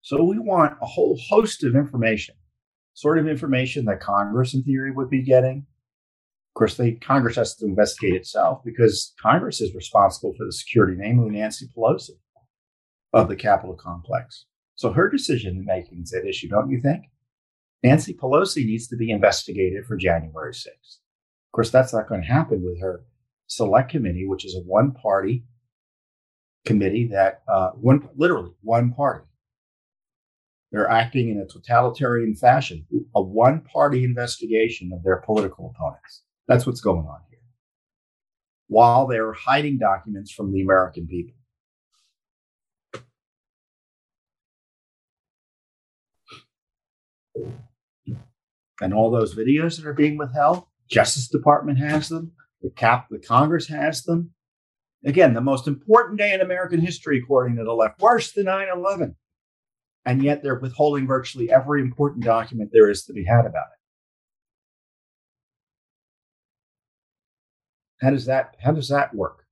So 0.00 0.24
we 0.24 0.38
want 0.38 0.78
a 0.80 0.86
whole 0.86 1.18
host 1.28 1.62
of 1.64 1.76
information, 1.76 2.34
sort 2.94 3.18
of 3.18 3.28
information 3.28 3.84
that 3.84 4.00
Congress, 4.00 4.54
in 4.54 4.64
theory, 4.64 4.90
would 4.90 5.10
be 5.10 5.22
getting. 5.22 5.66
Of 6.58 6.60
course, 6.60 6.76
they, 6.76 6.90
Congress 6.94 7.36
has 7.36 7.54
to 7.54 7.66
investigate 7.66 8.14
itself 8.14 8.64
because 8.64 9.14
Congress 9.22 9.60
is 9.60 9.76
responsible 9.76 10.34
for 10.36 10.44
the 10.44 10.50
security, 10.50 10.96
namely 10.98 11.30
Nancy 11.30 11.68
Pelosi 11.68 12.18
of 13.12 13.28
the 13.28 13.36
Capitol 13.36 13.76
complex. 13.76 14.44
So 14.74 14.92
her 14.92 15.08
decision 15.08 15.64
making 15.64 16.02
is 16.02 16.12
at 16.12 16.26
issue, 16.26 16.48
don't 16.48 16.68
you 16.68 16.80
think? 16.80 17.04
Nancy 17.84 18.12
Pelosi 18.12 18.66
needs 18.66 18.88
to 18.88 18.96
be 18.96 19.12
investigated 19.12 19.86
for 19.86 19.96
January 19.96 20.52
6th. 20.52 20.66
Of 20.66 21.52
course, 21.52 21.70
that's 21.70 21.92
not 21.92 22.08
going 22.08 22.22
to 22.22 22.26
happen 22.26 22.64
with 22.64 22.80
her 22.80 23.04
select 23.46 23.92
committee, 23.92 24.26
which 24.26 24.44
is 24.44 24.56
a 24.56 24.68
one 24.68 24.90
party 24.90 25.44
committee 26.64 27.06
that, 27.12 27.42
uh, 27.46 27.70
one, 27.74 28.08
literally 28.16 28.50
one 28.62 28.92
party. 28.94 29.28
They're 30.72 30.90
acting 30.90 31.28
in 31.28 31.38
a 31.38 31.46
totalitarian 31.46 32.34
fashion, 32.34 32.84
a 33.14 33.22
one 33.22 33.60
party 33.60 34.02
investigation 34.02 34.90
of 34.92 35.04
their 35.04 35.18
political 35.18 35.72
opponents. 35.72 36.24
That's 36.48 36.66
what's 36.66 36.80
going 36.80 37.06
on 37.06 37.20
here. 37.30 37.38
While 38.66 39.06
they're 39.06 39.34
hiding 39.34 39.78
documents 39.78 40.32
from 40.32 40.52
the 40.52 40.62
American 40.62 41.06
people. 41.06 41.34
And 48.80 48.94
all 48.94 49.10
those 49.10 49.34
videos 49.34 49.76
that 49.76 49.86
are 49.86 49.92
being 49.92 50.16
withheld, 50.16 50.64
Justice 50.88 51.28
Department 51.28 51.78
has 51.78 52.08
them, 52.08 52.32
the 52.62 52.70
cap, 52.70 53.08
the 53.10 53.18
Congress 53.18 53.66
has 53.68 54.04
them. 54.04 54.30
Again, 55.04 55.34
the 55.34 55.40
most 55.40 55.68
important 55.68 56.18
day 56.18 56.32
in 56.32 56.40
American 56.40 56.80
history, 56.80 57.20
according 57.22 57.56
to 57.56 57.64
the 57.64 57.72
left, 57.72 58.00
worse 58.00 58.32
than 58.32 58.46
9 58.46 58.68
11. 58.74 59.16
And 60.04 60.22
yet 60.22 60.42
they're 60.42 60.58
withholding 60.58 61.06
virtually 61.06 61.50
every 61.50 61.82
important 61.82 62.24
document 62.24 62.70
there 62.72 62.88
is 62.88 63.04
to 63.04 63.12
be 63.12 63.24
had 63.24 63.44
about 63.46 63.66
it. 63.72 63.77
How 68.00 68.10
does 68.10 68.26
that 68.26 68.56
how 68.60 68.72
does 68.72 68.88
that 68.88 69.14
work? 69.14 69.44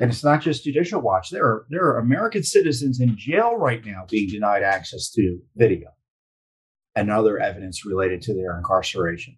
And 0.00 0.10
it's 0.10 0.24
not 0.24 0.40
just 0.40 0.64
Judicial 0.64 1.00
Watch. 1.00 1.30
There 1.30 1.44
are 1.44 1.66
there 1.68 1.84
are 1.84 1.98
American 1.98 2.42
citizens 2.42 3.00
in 3.00 3.16
jail 3.16 3.56
right 3.56 3.84
now 3.84 4.06
being 4.08 4.28
denied 4.28 4.62
access 4.62 5.10
to 5.12 5.38
video 5.54 5.90
and 6.94 7.10
other 7.10 7.38
evidence 7.38 7.86
related 7.86 8.22
to 8.22 8.34
their 8.34 8.56
incarceration. 8.56 9.36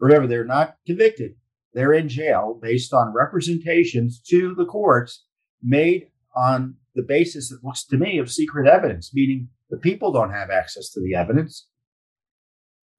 Remember, 0.00 0.26
they're 0.26 0.44
not 0.44 0.76
convicted. 0.86 1.36
They're 1.72 1.92
in 1.92 2.08
jail 2.08 2.58
based 2.60 2.92
on 2.92 3.12
representations 3.12 4.20
to 4.28 4.54
the 4.54 4.66
courts 4.66 5.24
made 5.62 6.08
on 6.36 6.76
the 6.94 7.02
basis, 7.02 7.50
it 7.50 7.60
looks 7.62 7.84
to 7.86 7.96
me, 7.96 8.18
of 8.18 8.30
secret 8.30 8.68
evidence, 8.68 9.12
meaning 9.12 9.48
the 9.70 9.76
people 9.76 10.12
don't 10.12 10.30
have 10.30 10.50
access 10.50 10.90
to 10.90 11.00
the 11.00 11.14
evidence. 11.14 11.66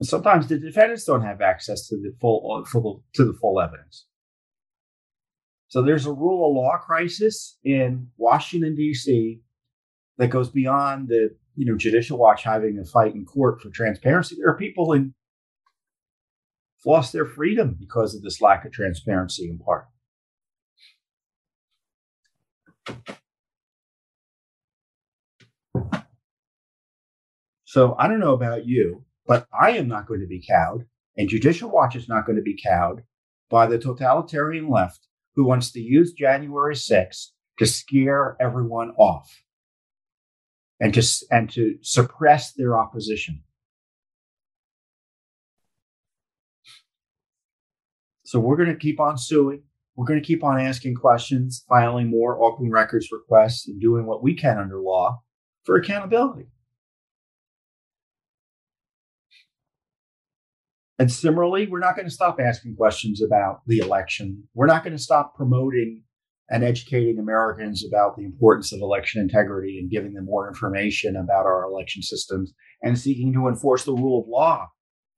Sometimes 0.03 0.47
the 0.47 0.59
defendants 0.59 1.05
don't 1.05 1.23
have 1.23 1.41
access 1.41 1.87
to 1.87 1.95
the 1.95 2.13
full, 2.19 2.61
uh, 2.61 2.69
full 2.69 3.03
to 3.13 3.25
the 3.25 3.33
full 3.33 3.61
evidence. 3.61 4.05
So 5.67 5.81
there's 5.81 6.05
a 6.05 6.11
rule 6.11 6.49
of 6.49 6.55
law 6.55 6.77
crisis 6.77 7.57
in 7.63 8.09
Washington 8.17 8.75
D.C. 8.75 9.41
that 10.17 10.27
goes 10.27 10.49
beyond 10.49 11.07
the 11.07 11.35
you 11.55 11.65
know 11.65 11.77
judicial 11.77 12.17
watch 12.17 12.43
having 12.43 12.77
a 12.77 12.85
fight 12.85 13.15
in 13.15 13.25
court 13.25 13.61
for 13.61 13.69
transparency. 13.69 14.35
There 14.37 14.49
are 14.49 14.57
people 14.57 14.93
in 14.93 15.13
lost 16.85 17.13
their 17.13 17.25
freedom 17.25 17.75
because 17.79 18.13
of 18.15 18.21
this 18.21 18.41
lack 18.41 18.63
of 18.63 18.71
transparency 18.71 19.49
in 19.49 19.57
part. 19.57 19.87
So 27.65 27.95
I 27.99 28.07
don't 28.07 28.19
know 28.19 28.33
about 28.33 28.65
you, 28.65 29.03
but 29.27 29.47
I 29.57 29.71
am 29.71 29.87
not 29.87 30.07
going 30.07 30.21
to 30.21 30.27
be 30.27 30.43
cowed, 30.45 30.85
and 31.17 31.29
Judicial 31.29 31.69
Watch 31.69 31.95
is 31.95 32.07
not 32.07 32.25
going 32.25 32.37
to 32.37 32.41
be 32.41 32.59
cowed 32.61 33.03
by 33.49 33.67
the 33.67 33.77
totalitarian 33.77 34.69
left 34.69 35.07
who 35.35 35.45
wants 35.45 35.71
to 35.71 35.79
use 35.79 36.13
January 36.13 36.75
6th 36.75 37.27
to 37.59 37.65
scare 37.65 38.37
everyone 38.39 38.91
off 38.97 39.43
and 40.79 40.93
to, 40.93 41.03
and 41.31 41.49
to 41.51 41.77
suppress 41.81 42.53
their 42.53 42.77
opposition. 42.77 43.43
So 48.23 48.39
we're 48.39 48.57
going 48.57 48.69
to 48.69 48.75
keep 48.75 48.99
on 48.99 49.17
suing. 49.17 49.63
We're 49.95 50.07
going 50.07 50.19
to 50.19 50.25
keep 50.25 50.43
on 50.43 50.59
asking 50.59 50.95
questions, 50.95 51.63
filing 51.69 52.09
more 52.09 52.43
open 52.43 52.69
records 52.69 53.09
requests, 53.11 53.67
and 53.67 53.79
doing 53.79 54.05
what 54.05 54.23
we 54.23 54.33
can 54.33 54.57
under 54.57 54.79
law 54.81 55.21
for 55.63 55.77
accountability. 55.77 56.47
And 60.97 61.11
similarly, 61.11 61.67
we're 61.67 61.79
not 61.79 61.95
going 61.95 62.07
to 62.07 62.13
stop 62.13 62.39
asking 62.39 62.75
questions 62.77 63.21
about 63.21 63.61
the 63.67 63.79
election. 63.79 64.43
We're 64.53 64.67
not 64.67 64.83
going 64.83 64.95
to 64.95 65.01
stop 65.01 65.35
promoting 65.35 66.03
and 66.49 66.63
educating 66.63 67.19
Americans 67.19 67.83
about 67.85 68.15
the 68.15 68.23
importance 68.23 68.71
of 68.71 68.79
election 68.79 69.21
integrity 69.21 69.79
and 69.79 69.89
giving 69.89 70.13
them 70.13 70.25
more 70.25 70.47
information 70.47 71.15
about 71.15 71.45
our 71.45 71.63
election 71.63 72.01
systems 72.01 72.53
and 72.81 72.97
seeking 72.97 73.33
to 73.33 73.47
enforce 73.47 73.83
the 73.83 73.93
rule 73.93 74.21
of 74.21 74.29
law 74.29 74.67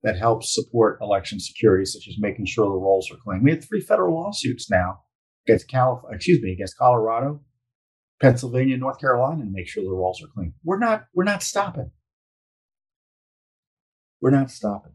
that 0.04 0.18
helps 0.18 0.54
support 0.54 1.00
election 1.02 1.40
security, 1.40 1.86
such 1.86 2.08
as 2.08 2.16
making 2.20 2.46
sure 2.46 2.66
the 2.66 2.72
rolls 2.72 3.12
are 3.12 3.18
clean. 3.24 3.44
We 3.44 3.52
have 3.52 3.66
three 3.66 3.82
federal 3.82 4.16
lawsuits 4.16 4.70
now 4.72 5.00
against 5.48 5.68
California, 5.70 6.16
excuse 6.16 6.42
me, 6.42 6.54
against 6.54 6.78
Colorado, 6.78 7.42
Pennsylvania, 8.22 8.78
North 8.78 9.00
Carolina, 9.00 9.44
to 9.44 9.50
make 9.52 9.68
sure 9.68 9.84
the 9.84 9.90
rolls 9.90 10.24
are 10.24 10.30
clean. 10.34 10.54
We're 10.64 10.80
not, 10.80 11.06
we're 11.14 11.24
not 11.24 11.44
stopping. 11.44 11.92
We're 14.22 14.32
not 14.32 14.50
stopping. 14.50 14.94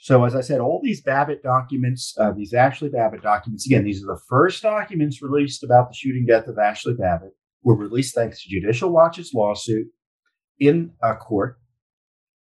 So, 0.00 0.24
as 0.24 0.36
I 0.36 0.42
said, 0.42 0.60
all 0.60 0.80
these 0.82 1.02
Babbitt 1.02 1.42
documents, 1.42 2.14
uh, 2.18 2.30
these 2.30 2.52
Ashli 2.52 2.90
Babbitt 2.90 3.20
documents, 3.20 3.66
again, 3.66 3.84
these 3.84 4.02
are 4.02 4.06
the 4.06 4.20
first 4.28 4.62
documents 4.62 5.20
released 5.20 5.64
about 5.64 5.88
the 5.88 5.94
shooting 5.94 6.24
death 6.24 6.46
of 6.46 6.54
Ashli 6.54 6.96
Babbitt, 6.96 7.32
were 7.64 7.74
released 7.74 8.14
thanks 8.14 8.42
to 8.42 8.48
Judicial 8.48 8.90
Watch's 8.90 9.34
lawsuit 9.34 9.88
in 10.60 10.92
a 11.02 11.16
court. 11.16 11.58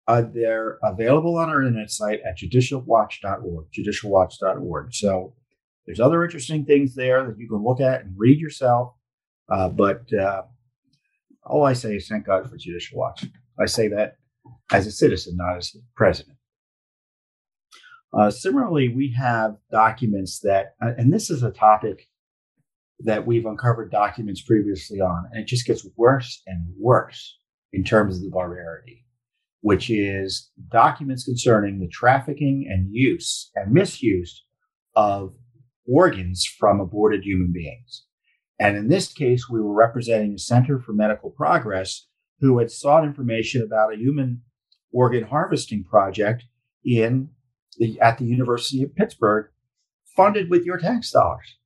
Uh, 0.07 0.23
they're 0.33 0.79
available 0.81 1.37
on 1.37 1.49
our 1.49 1.61
internet 1.61 1.91
site 1.91 2.21
at 2.25 2.37
judicialwatch.org, 2.37 3.65
judicialwatch.org. 3.77 4.93
So, 4.93 5.33
there's 5.85 5.99
other 5.99 6.23
interesting 6.23 6.63
things 6.63 6.95
there 6.95 7.25
that 7.25 7.37
you 7.37 7.49
can 7.49 7.63
look 7.63 7.81
at 7.81 8.01
and 8.01 8.13
read 8.15 8.39
yourself. 8.39 8.93
Uh, 9.49 9.67
but 9.67 10.03
uh, 10.13 10.43
all 11.43 11.65
I 11.65 11.73
say 11.73 11.95
is 11.95 12.07
thank 12.07 12.27
God 12.27 12.49
for 12.49 12.55
Judicial 12.55 12.97
Watch. 12.97 13.25
I 13.59 13.65
say 13.65 13.89
that 13.89 14.15
as 14.71 14.87
a 14.87 14.91
citizen, 14.91 15.35
not 15.35 15.57
as 15.57 15.75
president. 15.95 16.37
Uh, 18.13 18.29
similarly, 18.29 18.89
we 18.89 19.13
have 19.17 19.55
documents 19.71 20.39
that, 20.39 20.75
uh, 20.83 20.91
and 20.97 21.13
this 21.13 21.29
is 21.29 21.43
a 21.43 21.51
topic 21.51 22.07
that 22.99 23.25
we've 23.25 23.45
uncovered 23.45 23.91
documents 23.91 24.41
previously 24.41 24.99
on, 24.99 25.25
and 25.31 25.41
it 25.41 25.47
just 25.47 25.65
gets 25.65 25.87
worse 25.95 26.41
and 26.45 26.65
worse 26.77 27.37
in 27.73 27.83
terms 27.83 28.17
of 28.17 28.23
the 28.23 28.29
barbarity, 28.29 29.05
which 29.61 29.89
is 29.89 30.51
documents 30.69 31.23
concerning 31.23 31.79
the 31.79 31.87
trafficking 31.87 32.67
and 32.69 32.89
use 32.91 33.49
and 33.55 33.71
misuse 33.71 34.43
of 34.95 35.33
organs 35.87 36.45
from 36.45 36.79
aborted 36.79 37.23
human 37.23 37.51
beings. 37.51 38.05
And 38.59 38.77
in 38.77 38.89
this 38.89 39.11
case, 39.11 39.49
we 39.49 39.59
were 39.59 39.73
representing 39.73 40.33
the 40.33 40.39
Center 40.39 40.79
for 40.79 40.93
Medical 40.93 41.31
Progress, 41.31 42.07
who 42.41 42.59
had 42.59 42.69
sought 42.69 43.05
information 43.05 43.61
about 43.61 43.93
a 43.93 43.97
human 43.97 44.41
organ 44.91 45.23
harvesting 45.23 45.83
project 45.83 46.43
in 46.85 47.29
the, 47.77 47.99
at 47.99 48.17
the 48.17 48.25
University 48.25 48.83
of 48.83 48.95
Pittsburgh, 48.95 49.47
funded 50.15 50.49
with 50.49 50.65
your 50.65 50.77
tax 50.77 51.11
dollars. 51.11 51.57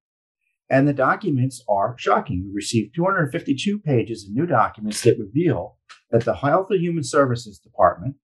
And 0.70 0.88
the 0.88 0.94
documents 0.94 1.64
are 1.70 1.96
shocking. 1.98 2.46
We 2.48 2.56
received 2.56 2.96
252 2.96 3.80
pages 3.80 4.26
of 4.26 4.34
new 4.34 4.48
documents 4.48 5.02
that 5.02 5.20
reveal 5.20 5.78
that 6.12 6.26
the 6.26 6.36
Health 6.36 6.68
and 6.72 6.82
Human 6.82 7.04
Services 7.04 7.60
Department, 7.60 8.16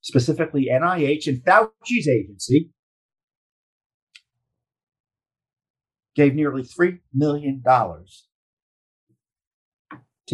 specifically 0.00 0.68
NIH 0.70 1.26
and 1.26 1.44
Fauci's 1.44 2.08
agency, 2.08 2.70
gave 6.14 6.34
nearly 6.34 6.62
$3 6.62 6.98
million 7.12 7.62
to 7.64 7.98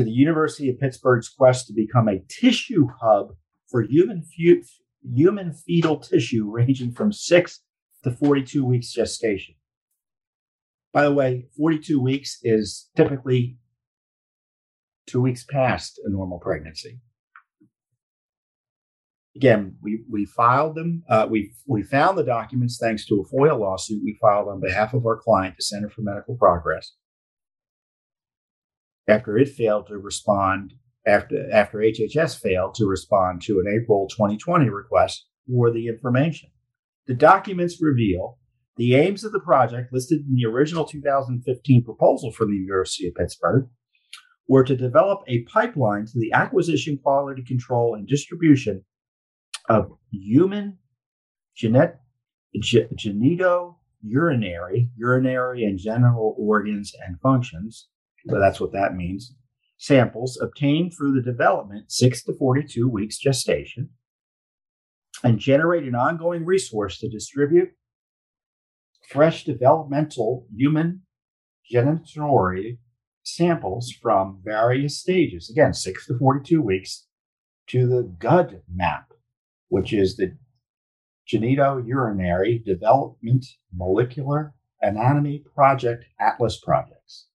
the 0.04 0.10
University 0.10 0.68
of 0.68 0.78
Pittsburgh's 0.78 1.28
quest 1.28 1.66
to 1.66 1.72
become 1.72 2.08
a 2.08 2.22
tissue 2.28 2.88
hub 3.00 3.28
for 3.68 3.82
human, 3.82 4.22
fu- 4.22 4.62
human 5.02 5.52
fetal 5.52 5.98
tissue 5.98 6.50
ranging 6.50 6.92
from 6.92 7.12
six 7.12 7.60
to 8.04 8.10
42 8.10 8.64
weeks 8.64 8.92
gestation. 8.92 9.54
By 10.92 11.04
the 11.04 11.12
way, 11.12 11.46
42 11.56 12.00
weeks 12.00 12.38
is 12.42 12.88
typically 12.96 13.58
two 15.06 15.20
weeks 15.20 15.44
past 15.44 16.00
a 16.04 16.10
normal 16.10 16.38
pregnancy. 16.38 17.00
Again, 19.36 19.76
we, 19.82 20.02
we 20.10 20.24
filed 20.24 20.74
them. 20.74 21.04
Uh, 21.08 21.26
we, 21.30 21.52
we 21.66 21.82
found 21.82 22.18
the 22.18 22.24
documents 22.24 22.78
thanks 22.80 23.06
to 23.06 23.20
a 23.20 23.34
FOIA 23.34 23.58
lawsuit 23.58 24.02
we 24.04 24.18
filed 24.20 24.48
on 24.48 24.60
behalf 24.60 24.94
of 24.94 25.06
our 25.06 25.16
client, 25.16 25.56
the 25.56 25.62
Center 25.62 25.88
for 25.88 26.00
Medical 26.00 26.36
Progress, 26.36 26.94
after 29.06 29.38
it 29.38 29.48
failed 29.48 29.86
to 29.86 29.98
respond, 29.98 30.74
after, 31.08 31.50
after 31.52 31.78
HHS 31.78 32.40
failed 32.40 32.74
to 32.74 32.86
respond 32.86 33.42
to 33.42 33.60
an 33.60 33.66
April 33.66 34.06
2020 34.08 34.68
request 34.68 35.26
for 35.46 35.70
the 35.70 35.88
information. 35.88 36.50
The 37.06 37.14
documents 37.14 37.80
reveal 37.80 38.38
the 38.76 38.94
aims 38.94 39.24
of 39.24 39.32
the 39.32 39.40
project 39.40 39.92
listed 39.92 40.20
in 40.20 40.36
the 40.36 40.46
original 40.46 40.84
2015 40.84 41.84
proposal 41.84 42.30
from 42.30 42.50
the 42.50 42.56
University 42.56 43.08
of 43.08 43.14
Pittsburgh 43.14 43.68
were 44.46 44.64
to 44.64 44.76
develop 44.76 45.20
a 45.26 45.42
pipeline 45.42 46.06
to 46.06 46.18
the 46.18 46.32
acquisition, 46.32 46.98
quality 47.02 47.42
control, 47.42 47.94
and 47.94 48.06
distribution 48.06 48.84
of 49.68 49.92
human 50.10 50.78
genet, 51.56 51.98
ge, 52.60 52.78
genito 52.94 53.78
urinary, 54.02 54.90
urinary 54.96 55.64
and 55.64 55.78
genital 55.78 56.36
organs 56.38 56.92
and 57.06 57.20
functions. 57.20 57.88
So 58.28 58.38
that's 58.38 58.60
what 58.60 58.72
that 58.72 58.94
means. 58.94 59.34
Samples 59.78 60.38
obtained 60.40 60.92
through 60.92 61.12
the 61.12 61.22
development, 61.22 61.90
six 61.90 62.22
to 62.24 62.34
42 62.34 62.88
weeks 62.88 63.16
gestation, 63.16 63.90
and 65.24 65.38
generate 65.38 65.84
an 65.84 65.94
ongoing 65.94 66.44
resource 66.44 66.98
to 66.98 67.08
distribute 67.08 67.70
fresh 69.08 69.44
developmental 69.44 70.46
human 70.54 71.02
genitourinary 71.72 72.78
samples 73.22 73.92
from 73.92 74.40
various 74.44 74.98
stages, 74.98 75.50
again, 75.50 75.72
six 75.72 76.06
to 76.06 76.18
42 76.18 76.60
weeks, 76.60 77.06
to 77.68 77.86
the 77.86 78.02
GUD 78.02 78.62
map, 78.72 79.12
which 79.68 79.92
is 79.92 80.16
the 80.16 80.36
Genitourinary 81.30 82.64
Development 82.64 83.44
Molecular 83.72 84.54
Anatomy 84.80 85.44
Project 85.54 86.06
Atlas 86.18 86.58
projects. 86.58 87.27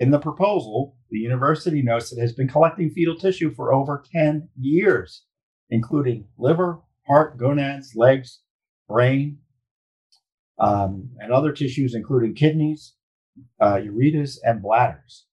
In 0.00 0.10
the 0.10 0.18
proposal, 0.18 0.96
the 1.10 1.18
university 1.18 1.82
notes 1.82 2.10
it 2.10 2.20
has 2.20 2.32
been 2.32 2.48
collecting 2.48 2.90
fetal 2.90 3.16
tissue 3.16 3.54
for 3.54 3.74
over 3.74 4.02
10 4.10 4.48
years, 4.58 5.24
including 5.68 6.24
liver, 6.38 6.80
heart, 7.06 7.36
gonads, 7.36 7.92
legs, 7.94 8.40
brain, 8.88 9.40
um, 10.58 11.10
and 11.18 11.30
other 11.30 11.52
tissues, 11.52 11.94
including 11.94 12.34
kidneys, 12.34 12.94
uh, 13.60 13.74
ureters, 13.74 14.38
and 14.42 14.62
bladders. 14.62 15.26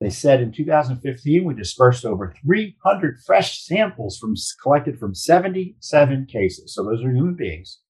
They 0.00 0.10
said 0.10 0.40
in 0.40 0.52
2015 0.52 1.44
we 1.44 1.54
dispersed 1.54 2.06
over 2.06 2.34
300 2.42 3.18
fresh 3.26 3.64
samples 3.64 4.16
from 4.16 4.34
collected 4.62 4.98
from 4.98 5.14
77 5.14 6.26
cases. 6.26 6.74
So 6.74 6.84
those 6.84 7.04
are 7.04 7.12
human 7.12 7.34
beings. 7.34 7.80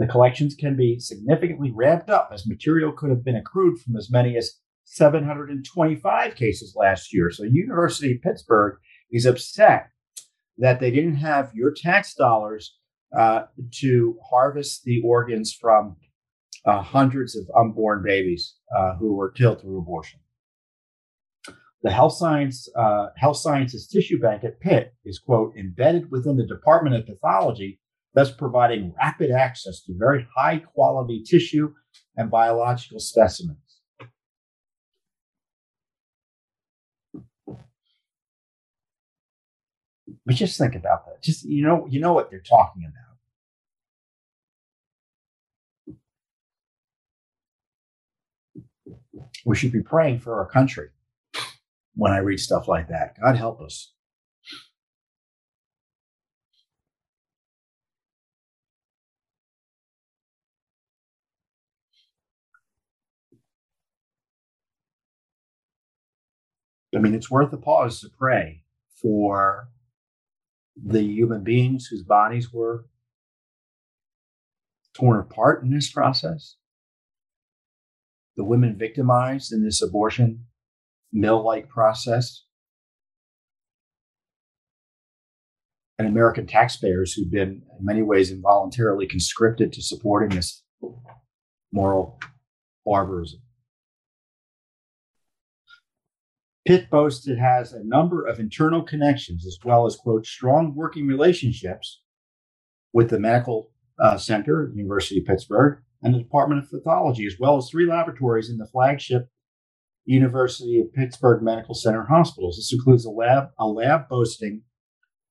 The 0.00 0.06
collections 0.06 0.54
can 0.54 0.76
be 0.76 0.98
significantly 0.98 1.70
ramped 1.70 2.08
up 2.08 2.30
as 2.32 2.48
material 2.48 2.90
could 2.90 3.10
have 3.10 3.22
been 3.22 3.36
accrued 3.36 3.80
from 3.80 3.96
as 3.96 4.10
many 4.10 4.34
as 4.34 4.54
725 4.84 6.34
cases 6.34 6.74
last 6.74 7.12
year. 7.12 7.30
So 7.30 7.42
University 7.42 8.12
of 8.12 8.22
Pittsburgh 8.22 8.78
is 9.12 9.26
upset 9.26 9.90
that 10.56 10.80
they 10.80 10.90
didn't 10.90 11.16
have 11.16 11.52
your 11.54 11.74
tax 11.76 12.14
dollars 12.14 12.78
uh, 13.14 13.42
to 13.72 14.16
harvest 14.30 14.84
the 14.84 15.02
organs 15.04 15.52
from 15.52 15.96
uh, 16.64 16.80
hundreds 16.80 17.36
of 17.36 17.44
unborn 17.54 18.02
babies 18.02 18.56
uh, 18.74 18.94
who 18.96 19.14
were 19.14 19.30
killed 19.30 19.60
through 19.60 19.80
abortion. 19.80 20.20
The 21.82 21.90
Health 21.90 22.14
Science 22.14 22.70
uh, 22.74 23.08
Health 23.18 23.36
Sciences 23.36 23.86
Tissue 23.86 24.18
Bank 24.18 24.44
at 24.44 24.60
Pitt 24.60 24.94
is 25.04 25.18
quote 25.18 25.54
embedded 25.58 26.10
within 26.10 26.38
the 26.38 26.46
Department 26.46 26.96
of 26.96 27.04
Pathology, 27.04 27.80
thus 28.14 28.30
providing 28.30 28.94
rapid 28.98 29.30
access 29.30 29.82
to 29.82 29.94
very 29.96 30.26
high 30.36 30.58
quality 30.58 31.22
tissue 31.22 31.72
and 32.16 32.30
biological 32.30 33.00
specimens. 33.00 33.58
But 40.26 40.34
just 40.34 40.58
think 40.58 40.74
about 40.74 41.06
that. 41.06 41.22
Just 41.22 41.44
you 41.44 41.64
know, 41.64 41.86
you 41.88 42.00
know 42.00 42.12
what 42.12 42.30
they're 42.30 42.40
talking 42.40 42.84
about. 42.84 43.10
We 49.44 49.56
should 49.56 49.72
be 49.72 49.82
praying 49.82 50.20
for 50.20 50.38
our 50.38 50.46
country 50.46 50.88
when 51.94 52.12
I 52.12 52.18
read 52.18 52.38
stuff 52.38 52.68
like 52.68 52.88
that. 52.88 53.16
God 53.20 53.36
help 53.36 53.60
us. 53.60 53.92
I 66.94 66.98
mean, 66.98 67.14
it's 67.14 67.30
worth 67.30 67.52
a 67.52 67.56
pause 67.56 68.00
to 68.00 68.08
pray 68.08 68.64
for 69.00 69.68
the 70.76 71.02
human 71.02 71.44
beings 71.44 71.86
whose 71.86 72.02
bodies 72.02 72.52
were 72.52 72.86
torn 74.94 75.20
apart 75.20 75.62
in 75.62 75.70
this 75.70 75.90
process, 75.90 76.56
the 78.36 78.44
women 78.44 78.76
victimized 78.76 79.52
in 79.52 79.62
this 79.62 79.82
abortion 79.82 80.46
mill 81.12 81.44
like 81.44 81.68
process, 81.68 82.44
and 85.98 86.08
American 86.08 86.46
taxpayers 86.46 87.12
who've 87.12 87.30
been 87.30 87.62
in 87.78 87.84
many 87.84 88.02
ways 88.02 88.30
involuntarily 88.30 89.06
conscripted 89.06 89.72
to 89.72 89.82
supporting 89.82 90.30
this 90.30 90.62
moral 91.72 92.18
barbarism. 92.86 93.40
Pitt 96.70 96.88
boasts 96.88 97.26
it 97.26 97.36
has 97.36 97.72
a 97.72 97.82
number 97.82 98.24
of 98.24 98.38
internal 98.38 98.84
connections 98.84 99.44
as 99.44 99.58
well 99.64 99.86
as, 99.86 99.96
quote, 99.96 100.24
strong 100.24 100.72
working 100.76 101.08
relationships 101.08 102.00
with 102.92 103.10
the 103.10 103.18
Medical 103.18 103.72
uh, 103.98 104.16
Center, 104.16 104.70
University 104.76 105.18
of 105.18 105.26
Pittsburgh, 105.26 105.80
and 106.00 106.14
the 106.14 106.20
Department 106.20 106.62
of 106.62 106.70
Pathology, 106.70 107.26
as 107.26 107.34
well 107.40 107.56
as 107.56 107.68
three 107.68 107.86
laboratories 107.86 108.48
in 108.48 108.56
the 108.56 108.68
flagship 108.68 109.28
University 110.04 110.78
of 110.78 110.94
Pittsburgh 110.94 111.42
Medical 111.42 111.74
Center 111.74 112.04
hospitals. 112.04 112.54
This 112.54 112.72
includes 112.72 113.04
a 113.04 113.10
lab, 113.10 113.48
a 113.58 113.66
lab 113.66 114.08
boasting 114.08 114.62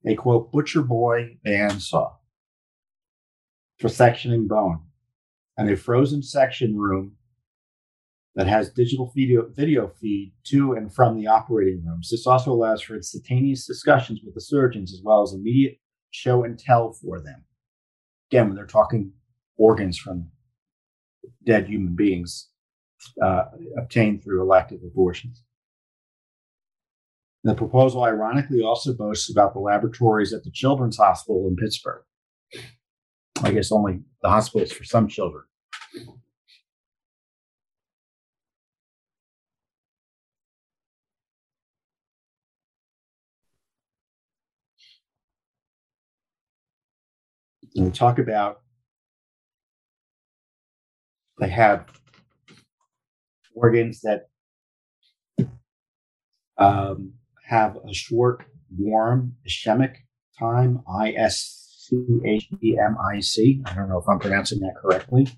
a 0.05 0.15
quote 0.15 0.51
butcher 0.51 0.81
boy 0.81 1.37
bandsaw 1.47 2.15
for 3.77 3.87
sectioning 3.87 4.49
bone, 4.49 4.81
and 5.57 5.69
a 5.69 5.77
frozen 5.77 6.21
section 6.21 6.77
room 6.77 7.13
that 8.39 8.47
has 8.47 8.69
digital 8.69 9.11
video, 9.13 9.49
video 9.53 9.91
feed 9.99 10.31
to 10.45 10.71
and 10.71 10.95
from 10.95 11.17
the 11.17 11.27
operating 11.27 11.83
rooms. 11.85 12.07
This 12.09 12.25
also 12.25 12.53
allows 12.53 12.81
for 12.81 12.95
instantaneous 12.95 13.67
discussions 13.67 14.21
with 14.23 14.33
the 14.33 14.39
surgeons 14.39 14.93
as 14.93 15.01
well 15.03 15.21
as 15.21 15.33
immediate 15.33 15.77
show 16.11 16.45
and 16.45 16.57
tell 16.57 16.93
for 16.93 17.19
them. 17.19 17.43
Again, 18.31 18.47
when 18.47 18.55
they're 18.55 18.65
talking 18.65 19.11
organs 19.57 19.97
from 19.97 20.29
dead 21.45 21.67
human 21.67 21.97
beings 21.97 22.47
uh, 23.21 23.43
obtained 23.77 24.23
through 24.23 24.41
elective 24.41 24.79
abortions. 24.85 25.43
The 27.43 27.55
proposal, 27.55 28.05
ironically, 28.05 28.61
also 28.61 28.93
boasts 28.93 29.29
about 29.29 29.51
the 29.51 29.59
laboratories 29.59 30.31
at 30.31 30.45
the 30.45 30.51
Children's 30.51 30.95
Hospital 30.95 31.45
in 31.45 31.57
Pittsburgh. 31.57 32.03
I 33.43 33.51
guess 33.51 33.69
only 33.69 33.99
the 34.21 34.29
hospitals 34.29 34.71
for 34.71 34.85
some 34.85 35.09
children. 35.09 35.43
And 47.79 47.87
we 47.87 47.93
talk 47.93 48.19
about 48.19 48.59
they 51.39 51.47
have 51.47 51.85
organs 53.55 54.01
that 54.01 54.27
um, 56.57 57.13
have 57.47 57.77
a 57.77 57.93
short, 57.93 58.43
warm 58.77 59.37
ischemic 59.47 59.95
time, 60.37 60.81
I 60.93 61.13
S 61.13 61.87
C 61.89 62.19
H 62.25 62.49
E 62.61 62.77
M 62.77 62.97
I 63.13 63.21
C. 63.21 63.61
I 63.65 63.73
don't 63.75 63.87
know 63.87 63.99
if 63.99 64.09
I'm 64.09 64.19
pronouncing 64.19 64.59
that 64.59 64.75
correctly. 64.81 65.29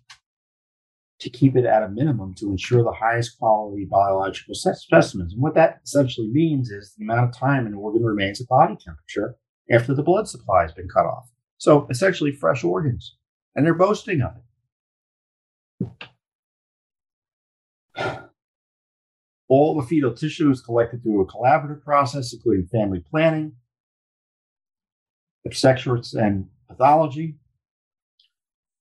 To 1.20 1.30
keep 1.30 1.56
it 1.56 1.66
at 1.66 1.84
a 1.84 1.90
minimum 1.90 2.34
to 2.40 2.50
ensure 2.50 2.84
the 2.84 2.92
highest 2.92 3.38
quality 3.38 3.86
biological 3.86 4.56
specimens. 4.56 5.34
And 5.34 5.44
what 5.44 5.54
that 5.54 5.82
essentially 5.84 6.30
means 6.32 6.72
is 6.72 6.96
the 6.98 7.06
amount 7.06 7.30
of 7.30 7.38
time 7.38 7.68
an 7.68 7.76
organ 7.76 8.04
remains 8.04 8.42
at 8.42 8.48
body 8.48 8.76
temperature 8.84 9.36
after 9.72 9.94
the 9.94 10.02
blood 10.02 10.28
supply 10.28 10.64
has 10.64 10.74
been 10.74 10.90
cut 10.90 11.06
off. 11.06 11.31
So 11.62 11.86
essentially, 11.92 12.32
fresh 12.32 12.64
organs. 12.64 13.18
And 13.56 13.64
they're 13.64 13.76
boasting 13.76 14.24
of 14.24 14.32
it. 15.86 16.10
All 19.48 19.80
the 19.80 19.86
fetal 19.86 20.16
tissue 20.16 20.50
is 20.50 20.60
collected 20.60 21.04
through 21.04 21.22
a 21.22 21.28
collaborative 21.28 21.84
process, 21.84 22.34
including 22.34 22.66
family 22.66 23.04
planning, 23.08 23.58
obstetrics, 25.46 26.16
and 26.16 26.48
pathology. 26.68 27.36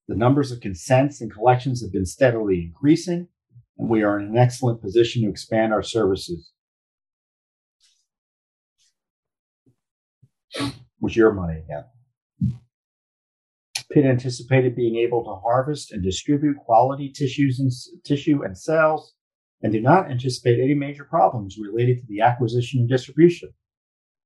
The 0.08 0.16
numbers 0.16 0.50
of 0.50 0.62
consents 0.62 1.20
and 1.20 1.30
collections 1.30 1.82
have 1.82 1.92
been 1.92 2.06
steadily 2.06 2.62
increasing, 2.62 3.28
and 3.76 3.90
we 3.90 4.02
are 4.02 4.18
in 4.18 4.28
an 4.28 4.38
excellent 4.38 4.80
position 4.80 5.20
to 5.24 5.28
expand 5.28 5.74
our 5.74 5.82
services. 5.82 6.50
With 10.98 11.14
your 11.14 11.34
money 11.34 11.58
again. 11.58 11.84
Pitt 13.90 14.04
anticipated 14.04 14.76
being 14.76 14.96
able 14.96 15.24
to 15.24 15.40
harvest 15.42 15.92
and 15.92 16.02
distribute 16.02 16.56
quality 16.58 17.10
tissues 17.10 17.58
and 17.58 17.70
tissue 18.04 18.42
and 18.44 18.56
cells 18.56 19.14
and 19.62 19.72
do 19.72 19.80
not 19.80 20.10
anticipate 20.10 20.60
any 20.60 20.74
major 20.74 21.04
problems 21.04 21.58
related 21.60 22.00
to 22.00 22.06
the 22.08 22.20
acquisition 22.20 22.80
and 22.80 22.88
distribution. 22.88 23.50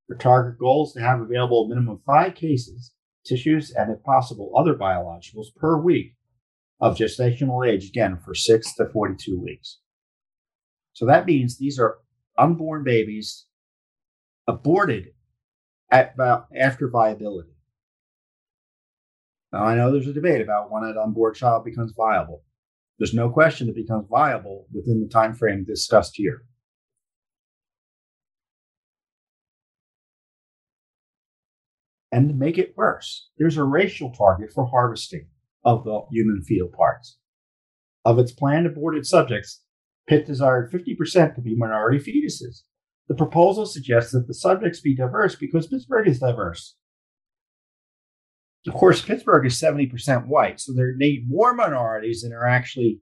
Their 0.07 0.17
target 0.17 0.59
goal 0.59 0.85
is 0.85 0.93
to 0.93 1.01
have 1.01 1.19
available 1.19 1.67
minimum 1.67 2.01
five 2.05 2.35
cases, 2.35 2.93
tissues, 3.25 3.71
and 3.71 3.91
if 3.91 4.03
possible, 4.03 4.53
other 4.55 4.75
biologicals 4.75 5.47
per 5.55 5.81
week 5.81 6.15
of 6.79 6.97
gestational 6.97 7.67
age, 7.67 7.89
again, 7.89 8.19
for 8.23 8.35
six 8.35 8.73
to 8.75 8.85
42 8.85 9.41
weeks. 9.41 9.79
So 10.93 11.05
that 11.07 11.25
means 11.25 11.57
these 11.57 11.79
are 11.79 11.97
unborn 12.37 12.83
babies 12.83 13.47
aborted 14.47 15.07
at 15.91 16.17
uh, 16.19 16.41
after 16.55 16.87
viability. 16.89 17.54
Now, 19.55 19.63
I 19.63 19.75
know 19.75 19.89
there's 19.89 20.07
a 20.07 20.11
debate 20.11 20.41
about 20.41 20.69
when 20.69 20.83
an 20.83 20.97
unborn 21.01 21.33
child 21.33 21.63
becomes 21.63 21.93
viable. 21.95 22.43
There's 22.99 23.13
no 23.13 23.29
question 23.29 23.69
it 23.69 23.75
becomes 23.75 24.05
viable 24.09 24.67
within 24.73 24.99
the 24.99 25.07
time 25.07 25.33
frame 25.33 25.63
discussed 25.63 26.17
here. 26.17 26.43
And 32.11 32.27
to 32.27 32.35
make 32.35 32.57
it 32.57 32.73
worse, 32.75 33.29
there's 33.37 33.55
a 33.55 33.63
racial 33.63 34.11
target 34.11 34.51
for 34.51 34.65
harvesting 34.65 35.27
of 35.63 35.85
the 35.85 36.01
human 36.11 36.41
fetal 36.41 36.67
parts. 36.67 37.17
Of 38.03 38.19
its 38.19 38.33
planned 38.33 38.65
aborted 38.65 39.07
subjects, 39.07 39.61
Pitt 40.05 40.25
desired 40.25 40.69
50% 40.69 41.33
to 41.33 41.41
be 41.41 41.55
minority 41.55 41.99
fetuses. 41.99 42.63
The 43.07 43.15
proposal 43.15 43.65
suggests 43.65 44.11
that 44.11 44.27
the 44.27 44.33
subjects 44.33 44.81
be 44.81 44.97
diverse 44.97 45.37
because 45.37 45.67
Pittsburgh 45.67 46.09
is 46.09 46.19
diverse. 46.19 46.75
Of 48.67 48.73
course, 48.73 49.01
Pittsburgh 49.01 49.45
is 49.45 49.61
70% 49.61 50.25
white, 50.25 50.59
so 50.59 50.73
there 50.73 50.95
need 50.95 51.29
more 51.29 51.53
minorities 51.53 52.23
than 52.23 52.33
are 52.33 52.47
actually 52.47 52.99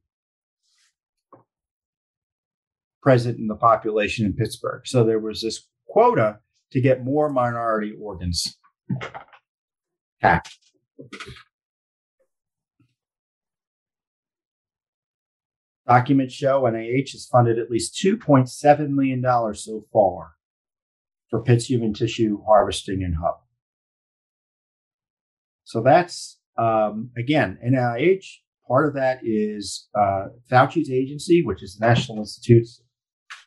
present 3.01 3.37
in 3.37 3.47
the 3.47 3.55
population 3.55 4.25
in 4.25 4.33
Pittsburgh. 4.33 4.85
So 4.85 5.03
there 5.03 5.19
was 5.19 5.41
this 5.41 5.67
quota 5.87 6.39
to 6.71 6.81
get 6.81 7.05
more 7.05 7.29
minority 7.29 7.93
organs 7.99 8.57
taxed. 10.21 10.59
Documents 15.87 16.33
show 16.33 16.61
NIH 16.63 17.11
has 17.11 17.25
funded 17.25 17.59
at 17.59 17.69
least 17.69 18.01
$2.7 18.01 18.89
million 18.89 19.21
so 19.53 19.85
far 19.91 20.33
for 21.29 21.43
Pitt's 21.43 21.69
human 21.69 21.93
tissue 21.93 22.41
harvesting 22.45 23.03
and 23.03 23.15
hub. 23.15 23.42
So 25.73 25.81
that's 25.81 26.39
um, 26.55 27.09
again 27.17 27.57
NIH. 27.65 28.25
Part 28.67 28.87
of 28.87 28.93
that 28.93 29.21
is 29.23 29.89
uh, 29.99 30.25
Fauci's 30.47 30.91
agency, 30.91 31.41
which 31.43 31.63
is 31.63 31.77
the 31.77 31.87
National 31.87 32.19
Institute 32.19 32.67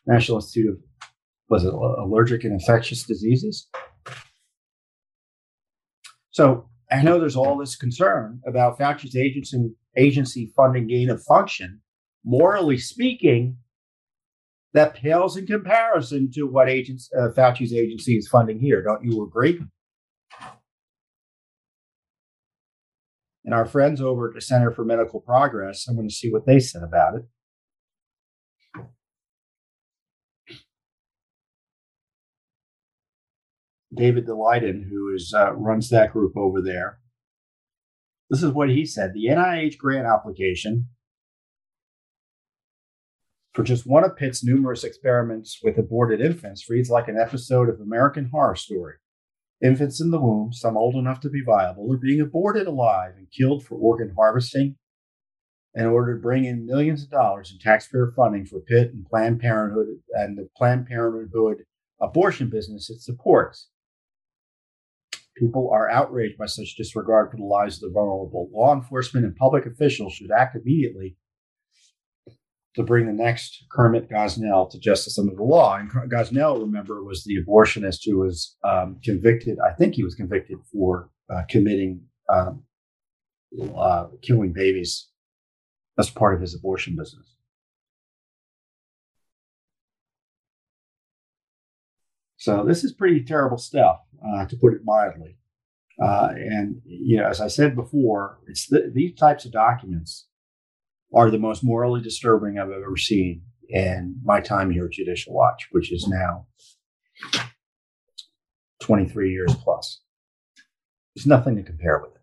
National 0.05 0.39
Institute 0.39 0.71
of 0.71 0.77
was 1.49 1.63
it 1.63 1.73
allergic 1.73 2.43
and 2.43 2.51
infectious 2.51 3.03
diseases. 3.03 3.69
So 6.31 6.67
I 6.91 7.01
know 7.01 7.17
there's 7.17 7.37
all 7.37 7.57
this 7.57 7.77
concern 7.77 8.41
about 8.45 8.77
Fauci's 8.77 9.15
agency 9.15 9.71
agency 9.95 10.51
funding 10.53 10.87
gain 10.87 11.09
of 11.09 11.23
function. 11.23 11.79
Morally 12.25 12.77
speaking, 12.77 13.55
that 14.73 14.95
pales 14.95 15.37
in 15.37 15.47
comparison 15.47 16.29
to 16.33 16.43
what 16.43 16.67
agents, 16.67 17.09
uh, 17.17 17.29
Fauci's 17.29 17.71
agency 17.71 18.17
is 18.17 18.27
funding 18.27 18.59
here. 18.59 18.83
Don't 18.83 19.05
you 19.05 19.23
agree? 19.23 19.61
And 23.47 23.55
our 23.55 23.65
friends 23.65 24.01
over 24.01 24.27
at 24.27 24.33
the 24.35 24.41
Center 24.41 24.71
for 24.71 24.83
Medical 24.83 25.21
Progress, 25.21 25.87
I'm 25.87 25.95
going 25.95 26.09
to 26.09 26.13
see 26.13 26.29
what 26.29 26.45
they 26.45 26.59
said 26.59 26.83
about 26.83 27.15
it. 27.15 27.21
David 33.95 34.27
Daleiden, 34.27 34.89
who 34.89 35.13
is 35.15 35.33
uh, 35.33 35.53
runs 35.53 35.87
that 35.89 36.11
group 36.11 36.35
over 36.35 36.61
there. 36.61 36.99
This 38.29 38.43
is 38.43 38.51
what 38.51 38.67
he 38.67 38.85
said: 38.85 39.13
the 39.13 39.27
NIH 39.27 39.77
grant 39.77 40.05
application 40.05 40.89
for 43.53 43.63
just 43.63 43.87
one 43.87 44.03
of 44.03 44.17
Pitt's 44.17 44.43
numerous 44.43 44.83
experiments 44.83 45.61
with 45.63 45.77
aborted 45.77 46.19
infants 46.19 46.69
reads 46.69 46.89
like 46.89 47.07
an 47.07 47.17
episode 47.17 47.69
of 47.69 47.79
American 47.79 48.25
Horror 48.25 48.57
Story. 48.57 48.95
Infants 49.63 49.99
in 49.99 50.11
the 50.11 50.19
womb, 50.19 50.53
some 50.53 50.77
old 50.77 50.95
enough 50.95 51.19
to 51.21 51.29
be 51.29 51.41
viable, 51.43 51.91
are 51.91 51.97
being 51.97 52.21
aborted 52.21 52.67
alive 52.67 53.13
and 53.17 53.27
killed 53.31 53.65
for 53.65 53.75
organ 53.75 54.13
harvesting 54.15 54.75
in 55.73 55.85
order 55.85 56.15
to 56.15 56.21
bring 56.21 56.45
in 56.45 56.65
millions 56.65 57.03
of 57.03 57.09
dollars 57.09 57.51
in 57.51 57.59
taxpayer 57.59 58.11
funding 58.15 58.45
for 58.45 58.59
Pitt 58.59 58.93
and 58.93 59.05
Planned 59.05 59.39
Parenthood 59.39 59.87
and 60.11 60.37
the 60.37 60.49
Planned 60.55 60.87
Parenthood 60.87 61.65
abortion 61.99 62.49
business 62.49 62.89
it 62.89 63.01
supports. 63.01 63.69
People 65.35 65.69
are 65.71 65.89
outraged 65.89 66.37
by 66.37 66.47
such 66.47 66.75
disregard 66.75 67.31
for 67.31 67.37
the 67.37 67.43
lives 67.43 67.75
of 67.75 67.89
the 67.89 67.93
vulnerable. 67.93 68.49
Law 68.51 68.73
enforcement 68.73 69.25
and 69.25 69.35
public 69.35 69.65
officials 69.65 70.13
should 70.13 70.31
act 70.31 70.55
immediately 70.55 71.15
to 72.77 72.83
bring 72.83 73.07
the 73.07 73.11
next 73.11 73.65
Kermit 73.71 74.07
Gosnell 74.07 74.69
to 74.69 74.79
justice 74.79 75.17
under 75.17 75.33
the 75.33 75.43
law. 75.43 75.75
And 75.77 75.89
Gosnell, 75.91 76.61
remember, 76.61 77.03
was 77.03 77.23
the 77.23 77.37
abortionist 77.43 78.01
who 78.05 78.19
was 78.19 78.55
um, 78.63 78.99
convicted. 79.03 79.57
I 79.59 79.73
think 79.73 79.95
he 79.95 80.03
was 80.03 80.13
convicted 80.13 80.59
for 80.71 81.09
uh, 81.27 81.41
committing 81.49 82.01
um, 82.29 82.63
uh, 83.75 84.05
killing 84.21 84.53
babies 84.53 85.09
as 85.97 86.11
part 86.11 86.35
of 86.35 86.41
his 86.41 86.53
abortion 86.53 86.95
business. 86.95 87.35
So 92.37 92.63
this 92.63 92.83
is 92.83 92.93
pretty 92.93 93.23
terrible 93.23 93.57
stuff, 93.57 94.01
uh, 94.23 94.45
to 94.45 94.55
put 94.55 94.73
it 94.73 94.81
mildly. 94.85 95.39
Uh, 95.99 96.29
and 96.35 96.79
you 96.85 97.17
know, 97.17 97.27
as 97.27 97.41
I 97.41 97.47
said 97.47 97.75
before, 97.75 98.37
it's 98.45 98.67
the, 98.67 98.91
these 98.93 99.15
types 99.15 99.45
of 99.45 99.51
documents 99.51 100.27
are 101.13 101.31
the 101.31 101.39
most 101.39 101.63
morally 101.63 102.01
disturbing 102.01 102.59
I've 102.59 102.69
ever 102.69 102.97
seen 102.97 103.43
in 103.69 104.19
my 104.23 104.39
time 104.41 104.71
here 104.71 104.85
at 104.85 104.91
Judicial 104.91 105.33
Watch, 105.33 105.67
which 105.71 105.91
is 105.91 106.07
now 106.07 106.47
23 108.81 109.31
years 109.31 109.53
plus. 109.55 110.01
There's 111.15 111.25
nothing 111.25 111.55
to 111.55 111.63
compare 111.63 111.99
with 111.99 112.11
it. 112.11 112.17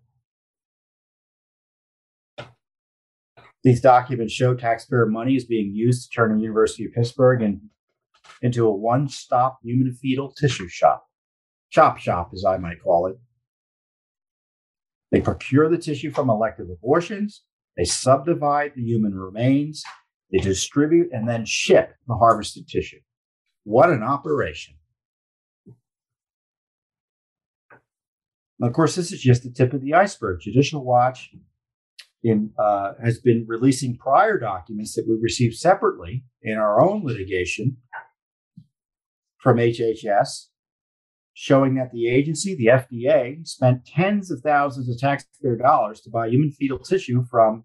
These 3.63 3.81
documents 3.81 4.35
show 4.35 4.55
taxpayer 4.55 5.07
money 5.07 5.37
is 5.37 5.47
being 5.47 5.75
used 5.75 6.05
to 6.05 6.15
turn 6.15 6.37
the 6.37 6.43
University 6.43 6.85
of 6.85 6.93
Pittsburgh 6.93 7.43
in, 7.43 7.63
into 8.43 8.67
a 8.67 8.75
one 8.75 9.09
stop 9.09 9.59
human 9.63 9.93
fetal 9.95 10.31
tissue 10.31 10.69
shop. 10.69 11.07
Chop 11.71 11.99
shop, 11.99 12.31
as 12.35 12.45
I 12.45 12.59
might 12.59 12.83
call 12.83 13.07
it. 13.07 13.17
They 15.11 15.21
procure 15.21 15.69
the 15.71 15.79
tissue 15.79 16.11
from 16.11 16.29
elective 16.29 16.69
abortions, 16.71 17.43
they 17.77 17.85
subdivide 17.85 18.73
the 18.75 18.83
human 18.83 19.15
remains, 19.15 19.83
they 20.31 20.39
distribute 20.39 21.09
and 21.13 21.29
then 21.29 21.45
ship 21.45 21.95
the 22.07 22.15
harvested 22.15 22.69
tissue. 22.69 23.01
What 23.65 23.91
an 23.91 24.03
operation. 24.03 24.75
of 28.63 28.73
course, 28.73 28.95
this 28.95 29.13
is 29.13 29.21
just 29.21 29.43
the 29.43 29.51
tip 29.51 29.75
of 29.75 29.83
the 29.83 29.95
iceberg. 29.95 30.41
Judicial 30.41 30.85
Watch 30.85 31.31
in, 32.23 32.53
uh, 32.59 32.93
has 33.03 33.21
been 33.21 33.45
releasing 33.47 33.97
prior 33.97 34.39
documents 34.39 34.95
that 34.95 35.07
we 35.07 35.17
received 35.21 35.57
separately 35.57 36.25
in 36.43 36.57
our 36.57 36.81
own 36.81 37.05
litigation 37.05 37.77
from 39.39 39.59
HHS, 39.59 40.47
showing 41.35 41.75
that 41.75 41.91
the 41.93 42.09
agency, 42.09 42.55
the 42.55 42.67
FDA, 42.67 43.47
spent 43.47 43.85
tens 43.85 44.31
of 44.31 44.41
thousands 44.41 44.89
of 44.89 44.99
taxpayer 44.99 45.57
dollars 45.57 46.01
to 46.03 46.11
buy 46.11 46.29
human 46.29 46.53
fetal 46.53 46.79
tissue 46.79 47.25
from 47.29 47.65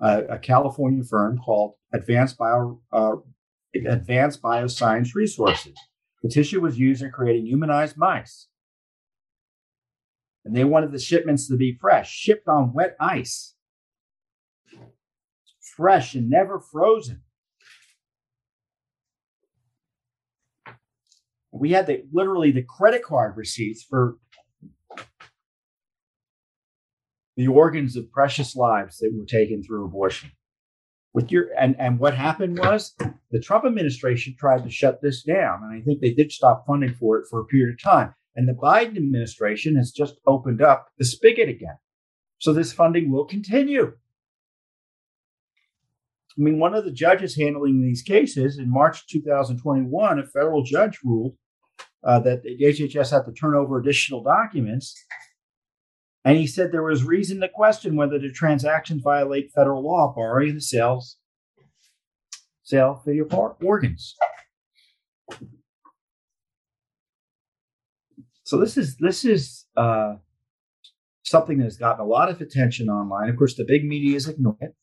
a, 0.00 0.24
a 0.24 0.38
California 0.38 1.04
firm 1.04 1.38
called 1.38 1.74
Advanced 1.94 2.36
Bio 2.36 2.80
uh, 2.92 3.16
Advanced 3.74 4.42
Bioscience 4.42 5.14
Resources. 5.14 5.78
The 6.22 6.28
tissue 6.28 6.60
was 6.60 6.78
used 6.78 7.02
in 7.02 7.12
creating 7.12 7.46
humanized 7.46 7.96
mice. 7.96 8.48
And 10.44 10.54
they 10.56 10.64
wanted 10.64 10.92
the 10.92 10.98
shipments 10.98 11.46
to 11.48 11.56
be 11.56 11.78
fresh, 11.80 12.10
shipped 12.10 12.48
on 12.48 12.72
wet 12.72 12.96
ice, 12.98 13.54
fresh 15.76 16.14
and 16.14 16.30
never 16.30 16.58
frozen. 16.58 17.22
We 21.58 21.70
had 21.70 21.86
the 21.86 22.04
literally 22.12 22.50
the 22.50 22.62
credit 22.62 23.02
card 23.02 23.36
receipts 23.36 23.82
for 23.82 24.16
the 27.36 27.48
organs 27.48 27.96
of 27.96 28.10
precious 28.10 28.56
lives 28.56 28.98
that 28.98 29.12
were 29.16 29.26
taken 29.26 29.62
through 29.62 29.84
abortion. 29.84 30.32
With 31.12 31.30
your 31.30 31.48
and 31.58 31.76
and 31.78 31.98
what 31.98 32.14
happened 32.14 32.58
was 32.58 32.94
the 33.30 33.40
Trump 33.40 33.64
administration 33.64 34.36
tried 34.38 34.64
to 34.64 34.70
shut 34.70 35.00
this 35.02 35.22
down, 35.22 35.62
and 35.62 35.72
I 35.72 35.82
think 35.82 36.00
they 36.00 36.12
did 36.12 36.30
stop 36.30 36.64
funding 36.66 36.94
for 36.94 37.18
it 37.18 37.26
for 37.30 37.40
a 37.40 37.46
period 37.46 37.74
of 37.74 37.82
time. 37.82 38.14
And 38.34 38.46
the 38.46 38.52
Biden 38.52 38.98
administration 38.98 39.76
has 39.76 39.92
just 39.92 40.16
opened 40.26 40.60
up 40.60 40.88
the 40.98 41.06
spigot 41.06 41.48
again, 41.48 41.78
so 42.38 42.52
this 42.52 42.72
funding 42.72 43.10
will 43.10 43.24
continue. 43.24 43.94
I 46.38 46.42
mean, 46.42 46.58
one 46.58 46.74
of 46.74 46.84
the 46.84 46.92
judges 46.92 47.34
handling 47.36 47.80
these 47.80 48.02
cases 48.02 48.58
in 48.58 48.70
March 48.70 49.06
2021, 49.06 50.18
a 50.18 50.26
federal 50.26 50.62
judge 50.62 50.98
ruled 51.02 51.34
uh, 52.06 52.20
that 52.20 52.42
the 52.42 52.56
HHS 52.62 53.10
had 53.10 53.26
to 53.26 53.32
turn 53.32 53.54
over 53.54 53.78
additional 53.78 54.22
documents 54.22 54.94
and 56.26 56.36
he 56.36 56.48
said 56.48 56.72
there 56.72 56.82
was 56.82 57.04
reason 57.04 57.40
to 57.40 57.48
question 57.48 57.94
whether 57.94 58.18
the 58.18 58.32
transactions 58.32 59.00
violate 59.00 59.52
federal 59.54 59.84
law 59.84 60.12
barring 60.12 60.54
the 60.56 60.60
sales 60.60 61.18
sale 62.64 63.00
video 63.06 63.26
organs. 63.62 64.16
So 68.42 68.58
this 68.58 68.76
is 68.76 68.96
this 68.96 69.24
is 69.24 69.66
uh, 69.76 70.16
something 71.22 71.58
that 71.58 71.64
has 71.64 71.76
gotten 71.76 72.04
a 72.04 72.08
lot 72.08 72.28
of 72.28 72.40
attention 72.40 72.88
online. 72.88 73.28
Of 73.30 73.36
course, 73.36 73.54
the 73.54 73.64
big 73.64 73.84
media 73.84 74.16
is 74.16 74.28
ignoring 74.28 74.58
it. 74.60 74.74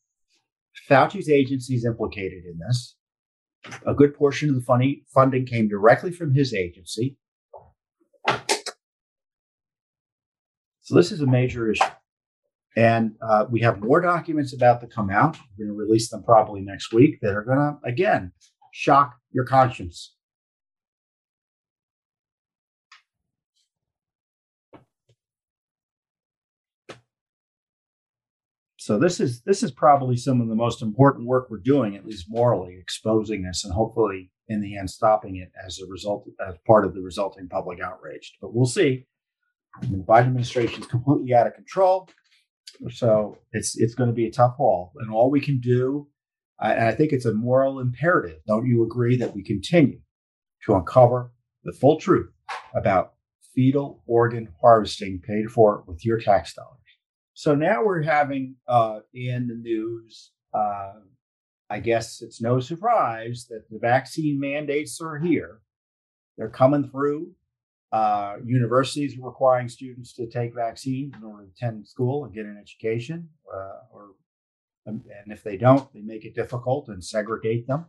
Fauci's 0.89 1.29
agency 1.29 1.75
is 1.75 1.83
implicated 1.83 2.45
in 2.45 2.57
this. 2.57 2.95
A 3.85 3.93
good 3.93 4.15
portion 4.15 4.49
of 4.49 4.55
the 4.55 4.61
funny 4.61 5.03
funding 5.13 5.45
came 5.45 5.67
directly 5.67 6.11
from 6.11 6.33
his 6.33 6.53
agency. 6.53 7.17
So 10.81 10.95
this 10.95 11.11
is 11.11 11.21
a 11.21 11.25
major 11.25 11.71
issue. 11.71 11.83
And 12.75 13.15
uh, 13.21 13.45
we 13.49 13.61
have 13.61 13.81
more 13.81 14.01
documents 14.01 14.53
about 14.53 14.81
to 14.81 14.87
come 14.87 15.09
out. 15.09 15.37
We're 15.57 15.65
going 15.65 15.77
to 15.77 15.79
release 15.85 16.09
them 16.09 16.23
probably 16.23 16.61
next 16.61 16.91
week 16.91 17.19
that 17.21 17.35
are 17.35 17.43
going 17.43 17.57
to, 17.57 17.77
again, 17.87 18.31
shock 18.71 19.15
your 19.31 19.45
conscience. 19.45 20.15
So 28.83 28.99
this 28.99 29.21
is 29.21 29.41
this 29.43 29.63
is 29.63 29.71
probably 29.71 30.17
some 30.17 30.41
of 30.41 30.49
the 30.49 30.55
most 30.55 30.81
important 30.81 31.25
work 31.25 31.49
we're 31.49 31.59
doing, 31.59 31.95
at 31.95 32.05
least 32.05 32.25
morally, 32.27 32.77
exposing 32.77 33.41
this 33.41 33.63
and 33.63 33.73
hopefully 33.73 34.29
in 34.49 34.59
the 34.59 34.77
end 34.77 34.89
stopping 34.89 35.37
it 35.37 35.53
as 35.65 35.79
a 35.79 35.89
result 35.89 36.27
as 36.45 36.55
part 36.67 36.83
of 36.83 36.93
the 36.93 36.99
resulting 36.99 37.47
public 37.47 37.79
outrage. 37.79 38.35
But 38.41 38.53
we'll 38.53 38.65
see. 38.65 39.07
The 39.83 40.03
Biden 40.05 40.27
administration 40.27 40.81
is 40.81 40.87
completely 40.87 41.33
out 41.33 41.47
of 41.47 41.53
control. 41.53 42.09
So 42.91 43.37
it's 43.53 43.77
it's 43.77 43.95
going 43.95 44.09
to 44.09 44.13
be 44.13 44.27
a 44.27 44.31
tough 44.31 44.55
haul. 44.57 44.91
And 44.97 45.09
all 45.09 45.31
we 45.31 45.39
can 45.39 45.61
do, 45.61 46.09
and 46.59 46.83
I 46.83 46.91
think 46.91 47.13
it's 47.13 47.25
a 47.25 47.33
moral 47.33 47.79
imperative, 47.79 48.39
don't 48.45 48.67
you 48.67 48.83
agree, 48.83 49.15
that 49.15 49.33
we 49.33 49.43
continue 49.43 50.01
to 50.65 50.75
uncover 50.75 51.31
the 51.63 51.71
full 51.71 52.01
truth 52.01 52.33
about 52.75 53.13
fetal 53.55 54.03
organ 54.05 54.49
harvesting 54.59 55.21
paid 55.25 55.49
for 55.49 55.85
with 55.87 56.03
your 56.03 56.19
tax 56.19 56.53
dollars. 56.53 56.82
So 57.33 57.55
now 57.55 57.83
we're 57.83 58.03
having 58.03 58.55
uh, 58.67 58.99
in 59.13 59.47
the 59.47 59.55
news, 59.55 60.31
uh, 60.53 60.93
I 61.69 61.79
guess 61.79 62.21
it's 62.21 62.41
no 62.41 62.59
surprise 62.59 63.47
that 63.49 63.69
the 63.69 63.79
vaccine 63.79 64.39
mandates 64.39 65.01
are 65.01 65.17
here. 65.17 65.61
They're 66.37 66.49
coming 66.49 66.89
through. 66.89 67.31
Uh, 67.91 68.37
universities 68.45 69.17
are 69.17 69.25
requiring 69.25 69.69
students 69.69 70.13
to 70.13 70.27
take 70.27 70.53
vaccines 70.55 71.13
in 71.15 71.23
order 71.23 71.45
to 71.45 71.51
attend 71.51 71.87
school 71.87 72.25
and 72.25 72.33
get 72.33 72.45
an 72.45 72.57
education, 72.59 73.29
uh, 73.51 73.79
or 73.91 74.11
um, 74.87 75.03
and 75.23 75.31
if 75.31 75.43
they 75.43 75.57
don't, 75.57 75.91
they 75.93 76.01
make 76.01 76.25
it 76.25 76.35
difficult 76.35 76.89
and 76.89 77.03
segregate 77.03 77.67
them, 77.67 77.85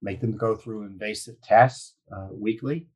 make 0.00 0.20
them 0.20 0.36
go 0.36 0.54
through 0.54 0.86
invasive 0.86 1.40
tests 1.42 1.96
uh, 2.16 2.28
weekly. 2.30 2.88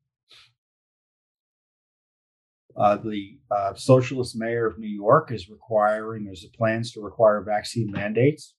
Uh, 2.75 2.97
the 2.97 3.37
uh, 3.49 3.73
socialist 3.73 4.35
mayor 4.35 4.65
of 4.65 4.79
New 4.79 4.87
York 4.87 5.31
is 5.31 5.49
requiring, 5.49 6.25
there's 6.25 6.45
plans 6.57 6.91
to 6.91 7.01
require 7.01 7.41
vaccine 7.41 7.91
mandates 7.91 8.55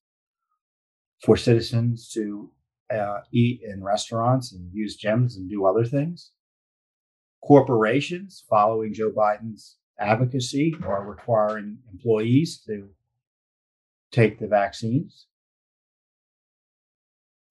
for 1.23 1.37
citizens 1.37 2.11
to 2.11 2.51
uh, 2.93 3.21
eat 3.33 3.61
in 3.63 3.83
restaurants 3.83 4.53
and 4.53 4.71
use 4.73 5.01
gyms 5.01 5.37
and 5.37 5.49
do 5.49 5.65
other 5.65 5.85
things. 5.85 6.33
Corporations, 7.43 8.45
following 8.49 8.93
Joe 8.93 9.11
Biden's 9.11 9.79
advocacy, 9.99 10.75
are 10.85 11.05
requiring 11.05 11.79
employees 11.93 12.63
to 12.67 12.91
take 14.11 14.39
the 14.39 14.47
vaccines. 14.47 15.27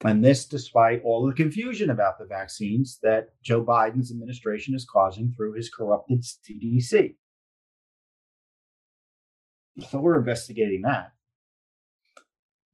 And 0.03 0.23
this 0.23 0.45
despite 0.45 1.03
all 1.03 1.25
the 1.25 1.33
confusion 1.33 1.89
about 1.89 2.17
the 2.17 2.25
vaccines 2.25 2.99
that 3.03 3.29
Joe 3.43 3.63
Biden's 3.63 4.11
administration 4.11 4.73
is 4.73 4.87
causing 4.91 5.31
through 5.31 5.53
his 5.53 5.69
corrupted 5.69 6.23
CDC. 6.23 7.15
So 9.89 9.99
we're 9.99 10.17
investigating 10.17 10.81
that. 10.83 11.11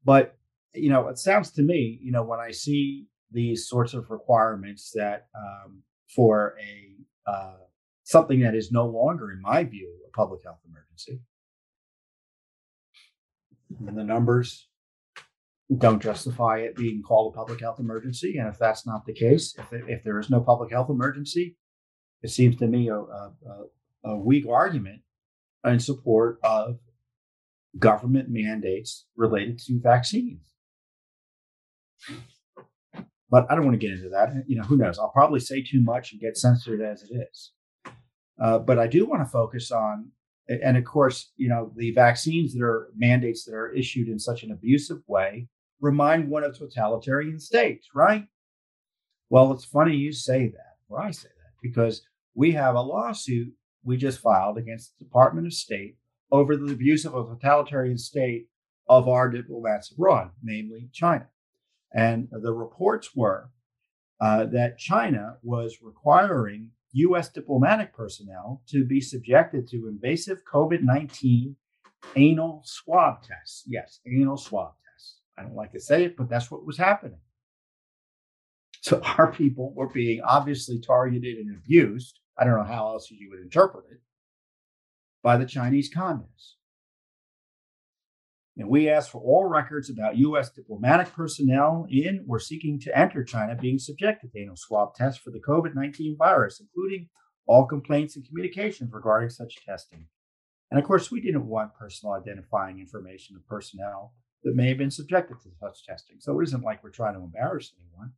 But, 0.05 0.37
you 0.73 0.89
know, 0.89 1.09
it 1.09 1.17
sounds 1.17 1.51
to 1.51 1.61
me, 1.61 1.99
you 2.01 2.11
know, 2.11 2.23
when 2.23 2.39
I 2.39 2.51
see 2.51 3.07
these 3.31 3.67
sorts 3.67 3.93
of 3.93 4.09
requirements 4.09 4.91
that 4.95 5.27
um, 5.35 5.83
for 6.15 6.55
a 6.61 7.29
uh, 7.29 7.57
something 8.03 8.39
that 8.39 8.55
is 8.55 8.71
no 8.71 8.87
longer, 8.87 9.31
in 9.31 9.41
my 9.41 9.65
view, 9.65 9.93
a 10.07 10.11
public 10.15 10.41
health 10.45 10.59
emergency. 10.65 11.19
And 13.85 13.97
the 13.97 14.03
numbers 14.03 14.69
don't 15.75 16.01
justify 16.01 16.59
it 16.59 16.75
being 16.75 17.01
called 17.01 17.33
a 17.33 17.37
public 17.37 17.59
health 17.59 17.79
emergency. 17.79 18.37
And 18.37 18.47
if 18.47 18.57
that's 18.57 18.87
not 18.87 19.05
the 19.05 19.13
case, 19.13 19.53
if, 19.57 19.89
if 19.89 20.03
there 20.03 20.19
is 20.19 20.29
no 20.29 20.39
public 20.39 20.71
health 20.71 20.89
emergency, 20.89 21.57
it 22.21 22.29
seems 22.29 22.55
to 22.57 22.67
me 22.67 22.87
a, 22.89 22.97
a, 22.97 23.33
a 24.05 24.17
weak 24.17 24.47
argument 24.47 25.01
in 25.65 25.79
support 25.79 26.39
of 26.43 26.79
government 27.77 28.29
mandates 28.29 29.05
related 29.15 29.59
to 29.59 29.79
vaccines. 29.81 30.53
But 33.29 33.45
I 33.49 33.55
don't 33.55 33.65
want 33.65 33.79
to 33.79 33.85
get 33.85 33.97
into 33.97 34.09
that. 34.09 34.29
You 34.47 34.57
know, 34.57 34.63
who 34.63 34.77
knows? 34.77 34.97
I'll 34.97 35.09
probably 35.09 35.41
say 35.41 35.61
too 35.61 35.81
much 35.81 36.13
and 36.13 36.21
get 36.21 36.37
censored 36.37 36.81
as 36.81 37.03
it 37.03 37.27
is. 37.29 37.51
Uh, 38.41 38.59
but 38.59 38.79
I 38.79 38.87
do 38.87 39.05
want 39.05 39.21
to 39.21 39.29
focus 39.29 39.69
on, 39.71 40.11
and 40.47 40.77
of 40.77 40.85
course, 40.85 41.33
you 41.35 41.49
know, 41.49 41.73
the 41.75 41.91
vaccines 41.91 42.53
that 42.53 42.63
are 42.63 42.89
mandates 42.95 43.43
that 43.45 43.53
are 43.53 43.73
issued 43.73 44.07
in 44.07 44.17
such 44.17 44.43
an 44.43 44.51
abusive 44.51 44.99
way 45.07 45.49
remind 45.79 46.29
one 46.29 46.43
of 46.43 46.57
totalitarian 46.57 47.39
states, 47.39 47.89
right? 47.93 48.25
Well, 49.29 49.51
it's 49.51 49.65
funny 49.65 49.95
you 49.95 50.13
say 50.13 50.47
that, 50.47 50.77
or 50.89 51.01
I 51.01 51.11
say 51.11 51.29
that, 51.29 51.53
because 51.61 52.01
we 52.33 52.51
have 52.51 52.75
a 52.75 52.81
lawsuit 52.81 53.53
we 53.83 53.97
just 53.97 54.19
filed 54.19 54.57
against 54.57 54.97
the 54.97 55.05
Department 55.05 55.47
of 55.47 55.53
State 55.53 55.97
over 56.31 56.57
the 56.57 56.73
abuse 56.73 57.05
of 57.05 57.15
a 57.15 57.23
totalitarian 57.23 57.97
state 57.97 58.47
of 58.89 59.07
our 59.07 59.29
diplomats 59.29 59.91
abroad, 59.91 60.31
namely 60.43 60.89
China. 60.91 61.27
And 61.93 62.27
the 62.31 62.53
reports 62.53 63.15
were 63.15 63.49
uh, 64.19 64.45
that 64.47 64.77
China 64.77 65.37
was 65.41 65.77
requiring 65.81 66.71
U.S. 66.93 67.29
diplomatic 67.29 67.93
personnel 67.93 68.61
to 68.69 68.85
be 68.85 68.99
subjected 68.99 69.67
to 69.69 69.87
invasive 69.87 70.39
COVID 70.51 70.81
19 70.81 71.55
anal 72.15 72.61
swab 72.65 73.23
tests. 73.23 73.63
Yes, 73.67 73.99
anal 74.05 74.37
swab 74.37 74.73
tests. 74.83 74.86
I 75.37 75.43
don't 75.43 75.55
like 75.55 75.71
to 75.73 75.79
say 75.79 76.05
it, 76.05 76.17
but 76.17 76.29
that's 76.29 76.49
what 76.49 76.65
was 76.65 76.77
happening. 76.77 77.19
So 78.81 79.01
our 79.17 79.31
people 79.31 79.73
were 79.73 79.89
being 79.89 80.21
obviously 80.21 80.79
targeted 80.79 81.37
and 81.37 81.55
abused. 81.55 82.19
I 82.37 82.43
don't 82.43 82.57
know 82.57 82.63
how 82.63 82.87
else 82.87 83.09
you 83.11 83.29
would 83.29 83.41
interpret 83.41 83.85
it 83.91 83.99
by 85.23 85.37
the 85.37 85.45
Chinese 85.45 85.89
communists. 85.93 86.55
And 88.57 88.69
we 88.69 88.89
asked 88.89 89.11
for 89.11 89.21
all 89.21 89.45
records 89.45 89.89
about 89.89 90.17
U.S. 90.17 90.49
diplomatic 90.49 91.13
personnel 91.13 91.85
in 91.91 92.25
or 92.27 92.39
seeking 92.39 92.79
to 92.81 92.97
enter 92.97 93.23
China 93.23 93.55
being 93.55 93.77
subjected 93.77 94.31
to 94.31 94.39
anal 94.39 94.55
swab 94.55 94.95
tests 94.95 95.21
for 95.21 95.29
the 95.29 95.39
COVID 95.39 95.75
19 95.75 96.17
virus, 96.17 96.59
including 96.59 97.09
all 97.45 97.67
complaints 97.67 98.15
and 98.15 98.27
communications 98.27 98.91
regarding 98.91 99.29
such 99.29 99.63
testing. 99.63 100.07
And 100.71 100.79
of 100.79 100.85
course, 100.85 101.11
we 101.11 101.21
didn't 101.21 101.47
want 101.47 101.75
personal 101.75 102.15
identifying 102.15 102.79
information 102.79 103.35
of 103.35 103.45
personnel 103.47 104.13
that 104.43 104.55
may 104.55 104.69
have 104.69 104.77
been 104.77 104.91
subjected 104.91 105.37
to 105.41 105.49
such 105.59 105.85
testing. 105.85 106.17
So 106.19 106.39
it 106.39 106.43
isn't 106.45 106.63
like 106.63 106.83
we're 106.83 106.89
trying 106.89 107.15
to 107.15 107.21
embarrass 107.21 107.73
anyone. 107.79 108.13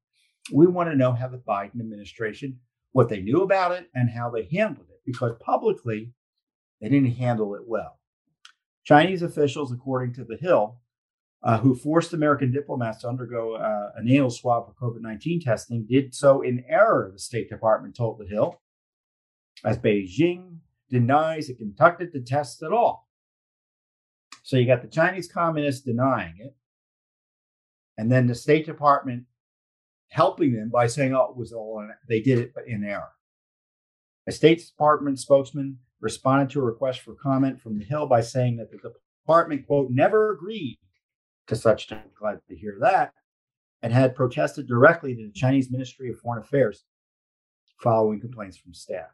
We 0.54 0.68
want 0.68 0.90
to 0.90 0.96
know 0.96 1.14
how 1.14 1.28
the 1.28 1.38
Biden 1.38 1.80
administration, 1.80 2.60
what 2.92 3.10
they 3.10 3.22
knew 3.22 3.42
about 3.42 3.72
it 3.72 3.90
and 3.94 4.10
how 4.10 4.30
they 4.30 4.48
handled 4.52 4.88
it, 4.90 5.02
because 5.06 5.34
publicly, 5.40 6.12
they 6.82 6.90
didn't 6.90 7.16
handle 7.16 7.56
it 7.56 7.62
well. 7.66 8.00
Chinese 8.84 9.22
officials, 9.22 9.72
according 9.72 10.14
to 10.16 10.24
The 10.24 10.38
Hill, 10.38 10.80
uh, 11.44 11.60
who 11.60 11.76
forced 11.76 12.14
American 12.14 12.52
diplomats 12.52 13.02
to 13.02 13.08
undergo 13.08 13.56
uh, 13.56 13.92
a 13.98 14.08
anal 14.08 14.30
swab 14.30 14.68
for 14.68 14.74
COVID 14.74 15.02
19 15.02 15.42
testing, 15.42 15.86
did 15.88 16.14
so 16.14 16.42
in 16.42 16.64
error, 16.68 17.10
the 17.14 17.20
State 17.20 17.50
Department 17.50 17.96
told 17.96 18.20
The 18.20 18.28
Hill, 18.28 18.60
as 19.64 19.78
Beijing 19.78 20.58
denies 20.90 21.50
it 21.50 21.58
conducted 21.58 22.12
the 22.12 22.22
tests 22.22 22.62
at 22.64 22.72
all. 22.72 23.09
So 24.50 24.58
you 24.58 24.66
got 24.66 24.82
the 24.82 24.88
Chinese 24.88 25.32
communists 25.32 25.84
denying 25.84 26.34
it, 26.40 26.56
and 28.00 28.12
then 28.12 28.26
the 28.26 28.34
State 28.34 28.66
Department 28.66 29.26
helping 30.08 30.54
them 30.54 30.70
by 30.70 30.88
saying, 30.88 31.14
"Oh, 31.14 31.30
it 31.30 31.38
was 31.38 31.54
all 31.54 31.88
they 32.08 32.20
did 32.20 32.40
it, 32.40 32.56
but 32.56 32.68
in 32.68 32.84
error." 32.84 33.12
A 34.26 34.32
State 34.32 34.66
Department 34.66 35.20
spokesman 35.20 35.82
responded 36.00 36.50
to 36.50 36.62
a 36.62 36.64
request 36.64 37.02
for 37.02 37.14
comment 37.14 37.62
from 37.62 37.78
the 37.78 37.86
Hill 37.86 38.08
by 38.08 38.22
saying 38.22 38.58
that 38.58 38.72
the 38.72 38.96
department 39.22 39.68
quote 39.68 39.92
never 39.92 40.32
agreed 40.32 40.80
to 41.46 41.56
such. 41.56 41.88
Glad 42.16 42.42
to 42.48 42.56
hear 42.56 42.80
that, 42.82 43.14
and 43.84 43.94
had 43.94 44.16
protested 44.16 44.66
directly 44.66 45.16
to 45.16 45.28
the 45.28 45.32
Chinese 45.32 45.70
Ministry 45.70 46.10
of 46.10 46.18
Foreign 46.18 46.42
Affairs 46.42 46.86
following 47.84 48.20
complaints 48.20 48.58
from 48.58 48.74
staff. 48.74 49.12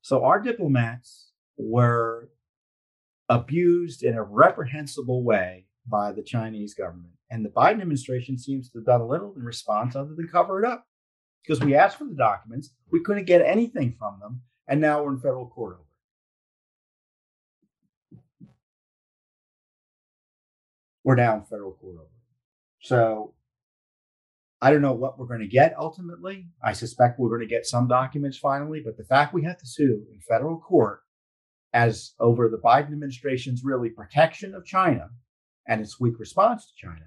So 0.00 0.24
our 0.24 0.40
diplomats 0.40 1.32
were 1.58 2.30
abused 3.28 4.02
in 4.02 4.14
a 4.14 4.22
reprehensible 4.22 5.22
way 5.22 5.66
by 5.86 6.12
the 6.12 6.22
Chinese 6.22 6.74
government. 6.74 7.14
And 7.30 7.44
the 7.44 7.50
Biden 7.50 7.80
administration 7.82 8.38
seems 8.38 8.70
to 8.70 8.78
have 8.78 8.86
done 8.86 9.08
little 9.08 9.34
in 9.36 9.42
response 9.42 9.94
other 9.94 10.14
than 10.14 10.28
cover 10.28 10.62
it 10.62 10.68
up. 10.68 10.86
Because 11.42 11.64
we 11.64 11.74
asked 11.74 11.98
for 11.98 12.04
the 12.04 12.14
documents, 12.14 12.74
we 12.90 13.02
couldn't 13.02 13.24
get 13.24 13.40
anything 13.40 13.94
from 13.98 14.18
them, 14.20 14.42
and 14.66 14.80
now 14.80 15.02
we're 15.02 15.12
in 15.12 15.20
federal 15.20 15.48
court 15.48 15.74
over. 15.74 15.84
We're 21.04 21.14
now 21.14 21.36
in 21.36 21.44
federal 21.44 21.72
court 21.72 21.96
over. 22.00 22.10
So 22.82 23.34
I 24.60 24.70
don't 24.70 24.82
know 24.82 24.92
what 24.92 25.18
we're 25.18 25.26
going 25.26 25.40
to 25.40 25.46
get 25.46 25.74
ultimately. 25.78 26.48
I 26.62 26.72
suspect 26.74 27.18
we're 27.18 27.30
going 27.30 27.40
to 27.40 27.46
get 27.46 27.64
some 27.64 27.88
documents 27.88 28.36
finally, 28.36 28.82
but 28.84 28.98
the 28.98 29.04
fact 29.04 29.32
we 29.32 29.44
have 29.44 29.58
to 29.58 29.66
sue 29.66 30.04
in 30.12 30.20
federal 30.20 30.58
court 30.58 31.00
as 31.72 32.14
over 32.18 32.48
the 32.48 32.58
Biden 32.58 32.92
administration's 32.92 33.62
really 33.64 33.90
protection 33.90 34.54
of 34.54 34.64
China 34.64 35.10
and 35.66 35.80
its 35.80 36.00
weak 36.00 36.18
response 36.18 36.66
to 36.66 36.86
China 36.86 37.06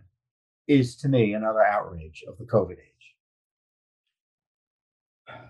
is 0.68 0.96
to 0.98 1.10
me 1.10 1.34
another 1.34 1.64
outrage 1.64 2.24
of 2.28 2.38
the 2.38 2.46
COVID 2.46 2.74
age. 2.74 3.16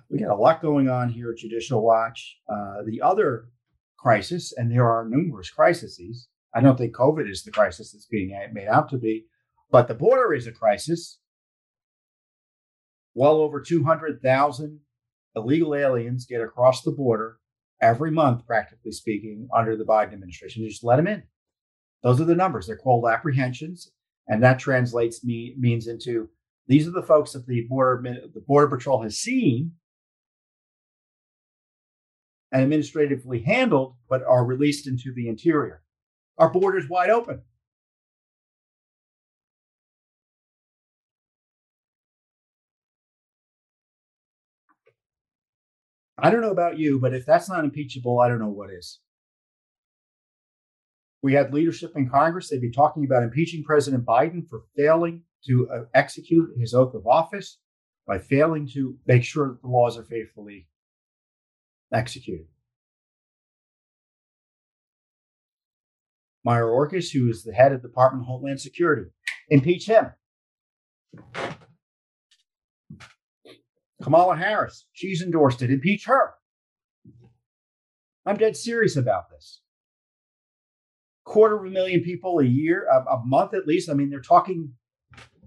We 0.10 0.20
got 0.20 0.32
a 0.32 0.36
lot 0.36 0.62
going 0.62 0.90
on 0.90 1.10
here 1.10 1.32
at 1.32 1.38
Judicial 1.38 1.82
Watch. 1.82 2.38
Uh, 2.48 2.84
the 2.86 3.02
other 3.02 3.50
crisis, 3.98 4.54
and 4.56 4.72
there 4.72 4.90
are 4.90 5.08
numerous 5.08 5.50
crises. 5.50 6.28
I 6.54 6.62
don't 6.62 6.78
think 6.78 6.96
COVID 6.96 7.30
is 7.30 7.44
the 7.44 7.52
crisis 7.52 7.92
that's 7.92 8.08
being 8.08 8.36
made 8.54 8.68
out 8.68 8.90
to 8.90 8.98
be, 8.98 9.26
but 9.70 9.88
the 9.88 9.94
border 9.94 10.34
is 10.34 10.48
a 10.48 10.52
crisis 10.52 11.20
well 13.14 13.38
over 13.38 13.62
200,000 13.62 14.80
illegal 15.36 15.76
aliens 15.76 16.26
get 16.26 16.42
across 16.42 16.82
the 16.82 16.92
border 16.92 17.38
every 17.82 18.12
month, 18.12 18.46
practically 18.46 18.92
speaking, 18.92 19.48
under 19.56 19.76
the 19.76 19.84
Biden 19.84 20.14
administration. 20.14 20.64
You 20.64 20.70
just 20.70 20.84
let 20.84 20.98
them 20.98 21.08
in. 21.08 21.24
Those 22.04 22.22
are 22.22 22.26
the 22.26 22.36
numbers. 22.36 22.68
They're 22.68 22.78
called 22.78 23.06
apprehensions, 23.08 23.92
and 24.28 24.44
that 24.44 24.60
translates 24.60 25.24
me 25.24 25.56
means 25.58 25.88
into 25.88 26.30
these 26.68 26.88
are 26.88 26.92
the 26.92 27.04
folks 27.04 27.34
that 27.34 27.48
the 27.48 27.62
border 27.68 28.02
the 28.34 28.42
border 28.42 28.68
patrol 28.68 29.02
has 29.04 29.18
seen 29.18 29.74
and 32.52 32.64
administratively 32.64 33.42
handled, 33.42 33.96
but 34.10 34.24
are 34.24 34.46
released 34.46 34.88
into 34.88 35.14
the 35.14 35.28
interior. 35.28 35.82
Our 36.38 36.50
border's 36.50 36.90
wide 36.90 37.10
open. 37.10 37.42
I 46.22 46.30
don't 46.30 46.42
know 46.42 46.52
about 46.52 46.78
you, 46.78 47.00
but 47.00 47.14
if 47.14 47.26
that's 47.26 47.50
not 47.50 47.64
impeachable, 47.64 48.20
I 48.20 48.28
don't 48.28 48.40
know 48.40 48.48
what 48.48 48.70
is. 48.70 49.00
We 51.24 51.34
had 51.34 51.54
leadership 51.54 51.94
in 51.96 52.10
Congress. 52.10 52.50
They'd 52.50 52.62
be 52.62 52.72
talking 52.72 53.06
about 53.06 53.24
impeaching 53.24 53.64
President 53.64 54.06
Biden 54.06 54.48
for 54.48 54.62
failing 54.78 55.24
to 55.48 55.70
uh, 55.70 55.84
execute 55.96 56.52
his 56.60 56.76
oath 56.76 56.94
of 56.94 57.08
office 57.08 57.58
by 58.06 58.20
failing 58.20 58.68
to 58.74 58.98
make 59.08 59.24
sure 59.24 59.48
that 59.50 59.62
the 59.62 59.68
laws 59.68 59.98
are 59.98 60.04
faithfully 60.04 60.68
executed. 61.92 62.48
Mayorkas, 66.48 67.12
who 67.12 67.30
is 67.30 67.44
the 67.44 67.54
head 67.54 67.72
of 67.72 67.82
the 67.82 67.88
Department 67.88 68.24
of 68.24 68.28
Homeland 68.28 68.62
Security, 68.62 69.10
impeach 69.50 69.88
him. 69.88 70.12
Kamala 74.02 74.36
Harris, 74.36 74.86
she's 74.94 75.22
endorsed 75.22 75.62
it. 75.62 75.72
Impeach 75.72 76.06
her. 76.06 76.34
I'm 78.26 78.38
dead 78.38 78.56
serious 78.56 78.96
about 78.96 79.30
this. 79.30 79.62
Quarter 81.24 81.58
of 81.58 81.66
a 81.66 81.70
million 81.70 82.02
people 82.02 82.40
a 82.40 82.46
year, 82.46 82.88
a, 82.92 83.14
a 83.14 83.22
month 83.26 83.54
at 83.54 83.68
least. 83.68 83.90
I 83.90 83.94
mean, 83.94 84.10
they're 84.10 84.22
talking 84.22 84.74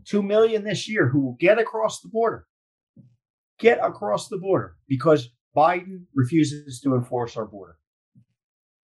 2 0.06 0.22
million 0.22 0.64
this 0.64 0.88
year 0.88 1.08
who 1.08 1.20
will 1.20 1.36
get 1.38 1.58
across 1.58 2.00
the 2.00 2.08
border. 2.08 2.46
Get 3.58 3.78
across 3.82 4.28
the 4.28 4.38
border 4.38 4.76
because 4.88 5.30
Biden 5.56 6.04
refuses 6.14 6.80
to 6.80 6.94
enforce 6.94 7.36
our 7.36 7.46
border, 7.46 7.76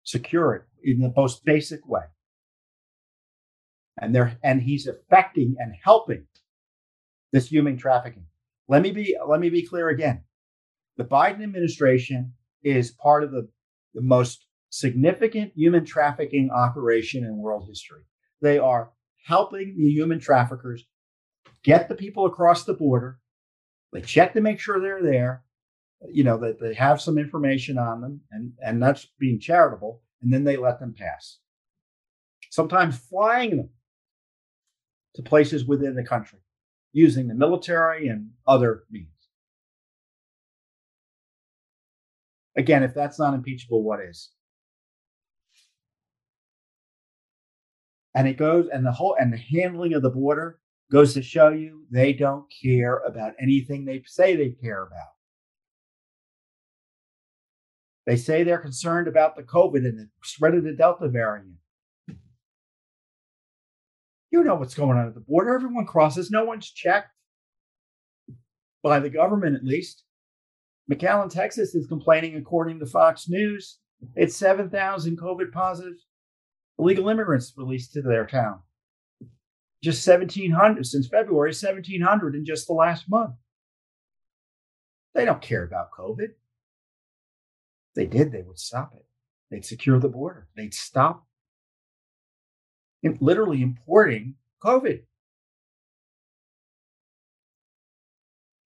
secure 0.03 0.55
it 0.55 0.63
in 0.83 0.99
the 0.99 1.13
most 1.15 1.45
basic 1.45 1.87
way. 1.87 2.03
And 3.99 4.15
they 4.15 4.37
and 4.43 4.61
he's 4.61 4.87
affecting 4.87 5.55
and 5.59 5.73
helping 5.83 6.25
this 7.31 7.47
human 7.47 7.77
trafficking. 7.77 8.26
Let 8.67 8.81
me 8.81 8.91
be 8.91 9.15
let 9.27 9.39
me 9.39 9.49
be 9.49 9.65
clear 9.65 9.89
again. 9.89 10.23
The 10.97 11.05
Biden 11.05 11.43
administration 11.43 12.33
is 12.63 12.91
part 12.91 13.23
of 13.23 13.31
the, 13.31 13.47
the 13.93 14.01
most 14.01 14.45
significant 14.69 15.53
human 15.55 15.85
trafficking 15.85 16.49
operation 16.51 17.23
in 17.23 17.37
world 17.37 17.67
history. 17.67 18.01
They 18.41 18.57
are 18.57 18.91
helping 19.25 19.75
the 19.77 19.89
human 19.89 20.19
traffickers 20.19 20.85
get 21.63 21.87
the 21.87 21.95
people 21.95 22.25
across 22.25 22.65
the 22.65 22.73
border. 22.73 23.19
They 23.93 24.01
check 24.01 24.33
to 24.33 24.41
make 24.41 24.59
sure 24.59 24.79
they're 24.79 25.03
there, 25.03 25.43
you 26.11 26.23
know, 26.23 26.37
that 26.39 26.59
they 26.59 26.73
have 26.73 26.99
some 26.99 27.17
information 27.17 27.77
on 27.77 28.01
them, 28.01 28.21
and, 28.31 28.51
and 28.63 28.83
that's 28.83 29.07
being 29.17 29.39
charitable, 29.39 30.01
and 30.21 30.33
then 30.33 30.43
they 30.43 30.57
let 30.57 30.79
them 30.79 30.93
pass. 30.97 31.39
Sometimes 32.49 32.97
flying 32.97 33.57
them 33.57 33.69
to 35.15 35.21
places 35.21 35.65
within 35.65 35.95
the 35.95 36.03
country 36.03 36.39
using 36.97 37.27
the 37.27 37.35
military 37.35 38.07
and 38.07 38.31
other 38.47 38.83
means. 38.89 39.07
Again, 42.57 42.81
if 42.81 42.95
that's 42.95 43.19
not 43.19 43.35
impeachable, 43.35 43.83
what 43.83 43.99
is? 43.99 44.31
And 48.15 48.27
it 48.27 48.35
goes, 48.35 48.67
and 48.73 48.83
the 48.83 48.91
whole, 48.91 49.15
and 49.19 49.31
the 49.31 49.37
handling 49.37 49.93
of 49.93 50.01
the 50.01 50.09
border 50.09 50.57
goes 50.91 51.13
to 51.13 51.21
show 51.21 51.49
you 51.49 51.85
they 51.91 52.13
don't 52.13 52.45
care 52.63 52.97
about 53.05 53.33
anything 53.39 53.85
they 53.85 54.01
say 54.07 54.35
they 54.35 54.49
care 54.49 54.81
about. 54.81 55.13
They 58.07 58.15
say 58.15 58.41
they're 58.41 58.57
concerned 58.57 59.07
about 59.07 59.35
the 59.35 59.43
COVID 59.43 59.85
and 59.85 59.99
the 59.99 60.09
spread 60.23 60.55
of 60.55 60.63
the 60.63 60.73
Delta 60.73 61.09
variant. 61.09 61.57
You 64.37 64.43
know 64.43 64.53
what's 64.53 64.75
going 64.75 64.99
on 64.99 65.07
at 65.07 65.15
the 65.15 65.19
border. 65.19 65.55
Everyone 65.55 65.87
crosses. 65.87 66.29
No 66.29 66.45
one's 66.45 66.69
checked 66.69 67.09
by 68.83 68.99
the 68.99 69.09
government, 69.09 69.55
at 69.55 69.63
least. 69.63 70.03
McAllen, 70.91 71.31
Texas 71.31 71.73
is 71.73 71.87
complaining, 71.87 72.35
according 72.35 72.77
to 72.79 72.85
Fox 72.85 73.27
News, 73.27 73.79
it's 74.15 74.35
7,000 74.35 75.17
COVID 75.17 75.51
positive 75.51 75.95
illegal 76.77 77.09
immigrants 77.09 77.51
released 77.57 77.93
to 77.93 78.03
their 78.03 78.27
town. 78.27 78.59
Just 79.83 80.07
1,700 80.07 80.85
since 80.85 81.07
February, 81.07 81.49
1,700 81.49 82.35
in 82.35 82.45
just 82.45 82.67
the 82.67 82.73
last 82.73 83.09
month. 83.09 83.33
They 85.15 85.25
don't 85.25 85.41
care 85.41 85.63
about 85.63 85.91
COVID. 85.97 86.29
If 86.29 86.35
they 87.95 88.05
did, 88.05 88.31
they 88.31 88.43
would 88.43 88.59
stop 88.59 88.93
it. 88.95 89.07
They'd 89.49 89.65
secure 89.65 89.97
the 89.97 90.09
border. 90.09 90.47
They'd 90.55 90.75
stop 90.75 91.26
literally 93.19 93.61
importing 93.61 94.35
COVID. 94.63 95.01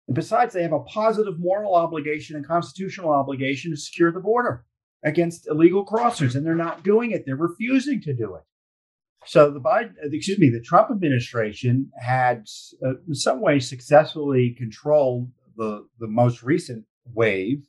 And 0.09 0.14
besides, 0.14 0.55
they 0.55 0.62
have 0.62 0.72
a 0.72 0.80
positive 0.80 1.39
moral 1.39 1.74
obligation 1.74 2.37
and 2.37 2.47
constitutional 2.47 3.11
obligation 3.11 3.70
to 3.70 3.76
secure 3.76 4.12
the 4.12 4.20
border 4.20 4.64
against 5.03 5.49
illegal 5.49 5.85
crossers, 5.85 6.35
and 6.35 6.47
they're 6.47 6.55
not 6.55 6.82
doing 6.82 7.11
it. 7.11 7.24
They're 7.24 7.37
refusing 7.37 8.01
to 8.03 8.14
do 8.14 8.35
it. 8.35 8.43
So 9.26 9.51
the 9.51 9.61
Biden, 9.61 9.93
uh, 10.03 10.09
excuse 10.12 10.39
me, 10.39 10.51
the 10.51 10.61
Trump 10.61 10.91
administration 10.91 11.91
had, 11.99 12.47
uh, 12.85 12.95
in 13.09 13.14
some 13.14 13.41
way, 13.41 13.59
successfully 13.59 14.55
controlled 14.57 15.30
the 15.57 15.87
the 15.99 16.09
most 16.09 16.43
recent 16.43 16.85
wave 17.12 17.66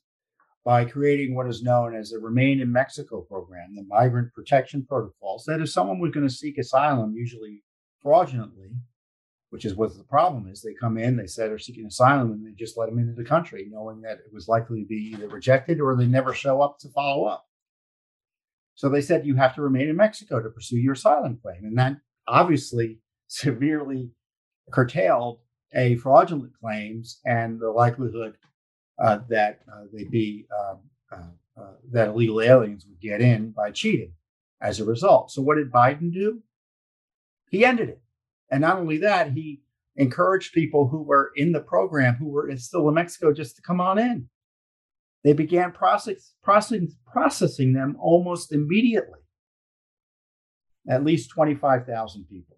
by 0.66 0.84
creating 0.84 1.36
what 1.36 1.48
is 1.48 1.62
known 1.62 1.96
as 1.96 2.10
the 2.10 2.20
Remain 2.20 2.60
in 2.60 2.72
Mexico 2.72 3.22
program, 3.22 3.76
the 3.76 3.86
Migrant 3.88 4.34
Protection 4.34 4.84
Protocols. 4.84 5.46
That 5.46 5.62
if 5.62 5.70
someone 5.70 6.00
was 6.00 6.12
going 6.12 6.28
to 6.28 6.34
seek 6.34 6.58
asylum, 6.58 7.14
usually 7.16 7.64
fraudulently, 8.02 8.72
which 9.52 9.64
is 9.64 9.76
what 9.76 9.96
the 9.96 10.04
problem 10.04 10.48
is. 10.48 10.62
They 10.62 10.74
come 10.74 10.98
in, 10.98 11.16
they 11.16 11.28
said 11.28 11.50
they're 11.50 11.60
seeking 11.60 11.86
asylum, 11.86 12.32
and 12.32 12.46
they 12.46 12.52
just 12.52 12.78
let 12.78 12.90
them 12.90 13.00
into 13.00 13.14
the 13.14 13.24
country, 13.24 13.68
knowing 13.70 14.02
that 14.02 14.18
it 14.18 14.34
was 14.34 14.48
likely 14.48 14.82
to 14.82 14.88
be 14.88 15.14
either 15.14 15.30
rejected 15.30 15.80
or 15.80 15.96
they 15.96 16.08
never 16.08 16.34
show 16.34 16.62
up 16.62 16.80
to 16.80 16.90
follow 16.90 17.26
up. 17.26 17.46
So 18.74 18.90
they 18.90 19.02
said 19.02 19.26
you 19.26 19.36
have 19.36 19.56
to 19.56 19.62
remain 19.62 19.88
in 19.88 19.96
Mexico 19.96 20.42
to 20.42 20.50
pursue 20.50 20.78
your 20.78 20.94
asylum 20.94 21.40
claim. 21.42 21.64
And 21.64 21.78
that 21.78 21.98
obviously 22.28 23.00
severely 23.28 24.12
curtailed 24.72 25.40
a 25.74 25.96
fraudulent 25.96 26.52
claims 26.60 27.22
and 27.26 27.60
the 27.60 27.70
likelihood 27.70 28.36
uh, 28.98 29.20
that 29.30 29.60
uh, 29.72 29.84
they'd 29.92 30.12
be 30.12 30.46
um, 30.58 30.80
uh, 31.12 31.62
uh, 31.62 31.74
that 31.92 32.10
illegal 32.10 32.42
aliens 32.42 32.86
would 32.88 33.00
get 33.00 33.22
in 33.22 33.52
by 33.52 33.72
cheating 33.72 34.14
as 34.62 34.80
a 34.80 34.86
result. 34.86 35.32
So 35.32 35.42
what 35.42 35.56
did 35.56 35.72
Biden 35.72 36.14
do? 36.14 36.42
He 37.50 37.66
ended 37.66 37.90
it. 37.90 38.02
And 38.50 38.62
not 38.62 38.78
only 38.78 38.98
that, 39.00 39.32
he 39.32 39.62
encouraged 39.96 40.54
people 40.54 40.88
who 40.90 41.02
were 41.04 41.32
in 41.36 41.52
the 41.52 41.62
program 41.62 42.16
who 42.16 42.28
were 42.28 42.54
still 42.58 42.88
in 42.90 42.96
Mexico 42.96 43.34
just 43.34 43.56
to 43.56 43.62
come 43.62 43.80
on 43.80 43.98
in. 43.98 44.30
They 45.24 45.34
began 45.34 45.72
process, 45.72 46.34
process, 46.44 46.82
processing 47.12 47.74
them 47.74 47.96
almost 48.00 48.52
immediately. 48.52 49.20
At 50.88 51.04
least 51.04 51.32
25,000 51.32 52.26
people. 52.30 52.58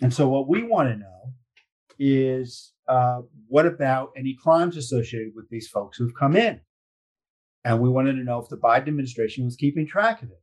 And 0.00 0.12
so, 0.12 0.28
what 0.28 0.48
we 0.48 0.62
want 0.62 0.88
to 0.88 0.96
know 0.96 1.34
is 1.98 2.72
uh, 2.88 3.22
what 3.48 3.66
about 3.66 4.12
any 4.16 4.36
crimes 4.42 4.76
associated 4.76 5.32
with 5.34 5.48
these 5.50 5.68
folks 5.68 5.98
who've 5.98 6.14
come 6.18 6.36
in? 6.36 6.60
And 7.64 7.80
we 7.80 7.88
wanted 7.88 8.14
to 8.14 8.24
know 8.24 8.40
if 8.40 8.48
the 8.48 8.56
Biden 8.56 8.88
administration 8.88 9.44
was 9.44 9.56
keeping 9.56 9.86
track 9.86 10.22
of 10.22 10.30
it. 10.30 10.40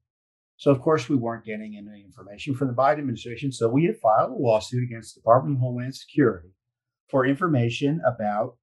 So, 0.58 0.72
of 0.72 0.82
course, 0.82 1.10
we 1.10 1.16
weren't 1.16 1.46
getting 1.46 1.76
any 1.76 2.04
information 2.04 2.56
from 2.56 2.68
the 2.68 2.74
Biden 2.74 3.00
administration. 3.00 3.52
So, 3.52 3.68
we 3.68 3.86
had 3.86 3.98
filed 3.98 4.32
a 4.32 4.36
lawsuit 4.36 4.84
against 4.84 5.16
the 5.16 5.22
Department 5.22 5.58
of 5.58 5.62
Homeland 5.62 5.96
Security 5.96 6.50
for 7.10 7.26
information 7.26 8.02
about 8.06 8.58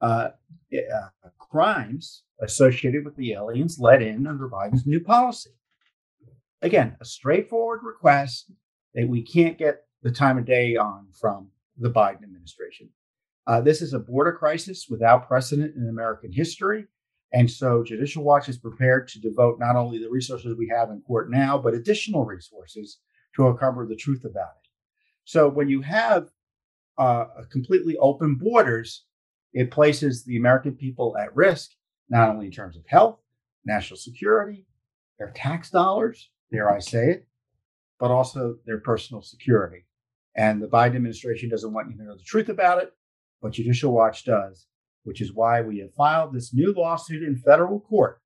uh, 0.00 0.30
uh, 0.72 1.28
crimes 1.38 2.22
associated 2.40 3.04
with 3.04 3.16
the 3.16 3.32
aliens 3.32 3.78
let 3.80 4.02
in 4.02 4.26
under 4.26 4.48
Biden's 4.48 4.86
new 4.86 5.00
policy. 5.00 5.50
Again, 6.62 6.96
a 7.00 7.04
straightforward 7.04 7.80
request 7.82 8.50
that 8.94 9.08
we 9.08 9.22
can't 9.22 9.58
get 9.58 9.82
the 10.02 10.10
time 10.10 10.38
of 10.38 10.44
day 10.44 10.76
on 10.76 11.08
from 11.20 11.48
the 11.78 11.90
Biden 11.90 12.22
administration. 12.22 12.88
Uh, 13.46 13.60
this 13.60 13.80
is 13.80 13.94
a 13.94 13.98
border 13.98 14.32
crisis 14.32 14.86
without 14.90 15.26
precedent 15.26 15.74
in 15.74 15.88
American 15.88 16.30
history. 16.32 16.84
And 17.32 17.50
so 17.50 17.82
Judicial 17.82 18.24
Watch 18.24 18.48
is 18.48 18.58
prepared 18.58 19.08
to 19.08 19.20
devote 19.20 19.58
not 19.58 19.76
only 19.76 19.98
the 19.98 20.10
resources 20.10 20.56
we 20.56 20.70
have 20.74 20.90
in 20.90 21.00
court 21.02 21.30
now, 21.30 21.58
but 21.58 21.74
additional 21.74 22.24
resources 22.24 22.98
to 23.36 23.48
uncover 23.48 23.86
the 23.86 23.96
truth 23.96 24.24
about 24.24 24.52
it. 24.62 24.70
So 25.24 25.48
when 25.48 25.68
you 25.68 25.82
have 25.82 26.28
uh, 26.96 27.26
completely 27.50 27.96
open 27.98 28.36
borders, 28.36 29.04
it 29.52 29.70
places 29.70 30.24
the 30.24 30.36
American 30.36 30.74
people 30.74 31.16
at 31.18 31.34
risk, 31.36 31.70
not 32.08 32.30
only 32.30 32.46
in 32.46 32.52
terms 32.52 32.76
of 32.76 32.84
health, 32.86 33.20
national 33.64 33.98
security, 33.98 34.66
their 35.18 35.32
tax 35.34 35.70
dollars, 35.70 36.30
dare 36.50 36.70
I 36.70 36.78
say 36.78 37.10
it, 37.10 37.28
but 37.98 38.10
also 38.10 38.56
their 38.66 38.78
personal 38.78 39.22
security. 39.22 39.84
And 40.38 40.62
the 40.62 40.68
Biden 40.68 40.96
administration 40.96 41.50
doesn't 41.50 41.72
want 41.72 41.90
you 41.90 41.96
to 41.98 42.04
know 42.04 42.16
the 42.16 42.22
truth 42.22 42.48
about 42.48 42.82
it, 42.82 42.94
but 43.42 43.52
Judicial 43.52 43.92
Watch 43.92 44.24
does 44.24 44.66
which 45.08 45.22
is 45.22 45.32
why 45.32 45.62
we 45.62 45.78
have 45.78 45.94
filed 45.94 46.34
this 46.34 46.52
new 46.52 46.70
lawsuit 46.76 47.22
in 47.22 47.34
federal 47.34 47.80
court 47.80 48.20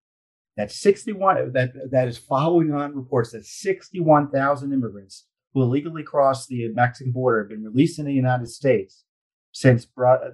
that 0.56 0.72
61 0.72 1.52
that 1.52 1.72
that 1.92 2.08
is 2.08 2.18
following 2.18 2.72
on 2.72 2.96
reports 2.96 3.30
that 3.30 3.46
61,000 3.46 4.72
immigrants 4.72 5.26
who 5.54 5.62
illegally 5.62 6.02
crossed 6.02 6.48
the 6.48 6.68
Mexican 6.74 7.12
border 7.12 7.42
have 7.42 7.50
been 7.50 7.62
released 7.62 8.00
in 8.00 8.06
the 8.06 8.12
United 8.12 8.48
States 8.48 9.04
since 9.52 9.86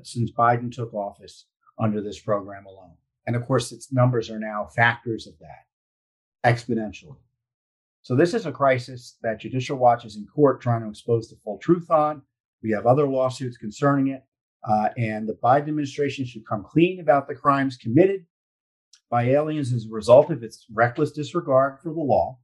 since 0.03 0.33
Biden 0.33 0.73
took 0.73 0.95
office 0.95 1.45
under 1.79 2.01
this 2.01 2.19
program 2.19 2.65
alone. 2.65 2.97
And 3.27 3.37
of 3.37 3.45
course, 3.47 3.71
its 3.71 3.93
numbers 3.93 4.31
are 4.31 4.39
now 4.39 4.69
factors 4.75 5.27
of 5.27 5.35
that 5.41 5.67
exponentially. 6.47 7.19
So 8.09 8.17
this 8.17 8.33
is 8.33 8.47
a 8.47 8.53
crisis 8.53 9.19
that 9.21 9.39
Judicial 9.39 9.77
Watch 9.77 10.07
is 10.07 10.17
in 10.17 10.25
court 10.25 10.63
trying 10.63 10.81
to 10.81 10.89
expose 10.89 11.29
the 11.29 11.37
full 11.45 11.59
truth 11.59 11.91
on. 11.91 12.23
We 12.63 12.71
have 12.71 12.87
other 12.87 13.07
lawsuits 13.07 13.59
concerning 13.59 14.09
it. 14.09 14.23
Uh, 14.67 14.89
and 14.97 15.29
the 15.29 15.37
Biden 15.45 15.69
administration 15.69 16.25
should 16.25 16.49
come 16.49 16.65
clean 16.65 17.01
about 17.01 17.29
the 17.29 17.35
crimes 17.35 17.77
committed 17.77 18.25
by 19.11 19.25
aliens 19.25 19.75
as 19.75 19.85
a 19.85 19.91
result 19.91 20.31
of 20.31 20.43
its 20.43 20.65
reckless 20.73 21.13
disregard 21.13 21.81
for 21.83 21.93
the 21.93 22.01
law. 22.01 22.39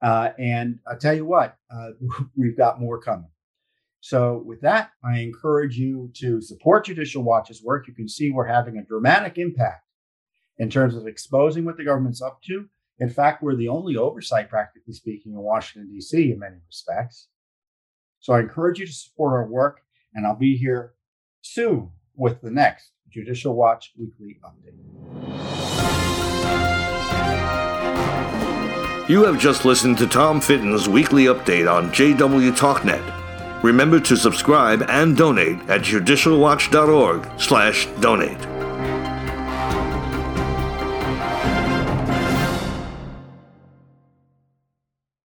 Uh, 0.00 0.30
and 0.38 0.78
I'll 0.86 0.96
tell 0.96 1.14
you 1.14 1.26
what, 1.26 1.56
uh, 1.68 1.88
we've 2.36 2.56
got 2.56 2.80
more 2.80 3.00
coming. 3.00 3.30
So, 3.98 4.44
with 4.46 4.60
that, 4.60 4.90
I 5.02 5.22
encourage 5.22 5.76
you 5.76 6.12
to 6.18 6.40
support 6.40 6.86
Judicial 6.86 7.24
Watch's 7.24 7.64
work. 7.64 7.88
You 7.88 7.94
can 7.94 8.08
see 8.08 8.30
we're 8.30 8.46
having 8.46 8.78
a 8.78 8.84
dramatic 8.84 9.38
impact 9.38 9.88
in 10.58 10.70
terms 10.70 10.94
of 10.94 11.08
exposing 11.08 11.64
what 11.64 11.76
the 11.76 11.84
government's 11.84 12.22
up 12.22 12.40
to. 12.42 12.68
In 13.00 13.10
fact, 13.10 13.42
we're 13.42 13.56
the 13.56 13.68
only 13.68 13.96
oversight, 13.96 14.48
practically 14.48 14.94
speaking, 14.94 15.32
in 15.32 15.38
Washington, 15.38 15.92
D.C., 15.92 16.32
in 16.32 16.38
many 16.38 16.56
respects. 16.66 17.28
So, 18.20 18.32
I 18.32 18.40
encourage 18.40 18.78
you 18.78 18.86
to 18.86 18.92
support 18.92 19.32
our 19.32 19.46
work 19.46 19.84
and 20.14 20.26
I'll 20.26 20.36
be 20.36 20.56
here 20.56 20.94
soon 21.42 21.90
with 22.16 22.40
the 22.40 22.50
next 22.50 22.92
Judicial 23.10 23.54
Watch 23.54 23.92
Weekly 23.98 24.38
Update. 24.44 24.78
You 29.08 29.24
have 29.24 29.38
just 29.38 29.64
listened 29.66 29.98
to 29.98 30.06
Tom 30.06 30.40
Fitton's 30.40 30.88
weekly 30.88 31.24
update 31.24 31.70
on 31.70 31.90
JW 31.90 32.56
TalkNet. 32.56 33.22
Remember 33.62 34.00
to 34.00 34.16
subscribe 34.16 34.82
and 34.88 35.14
donate 35.16 35.58
at 35.68 35.82
judicialwatch.org/donate. 35.82 38.53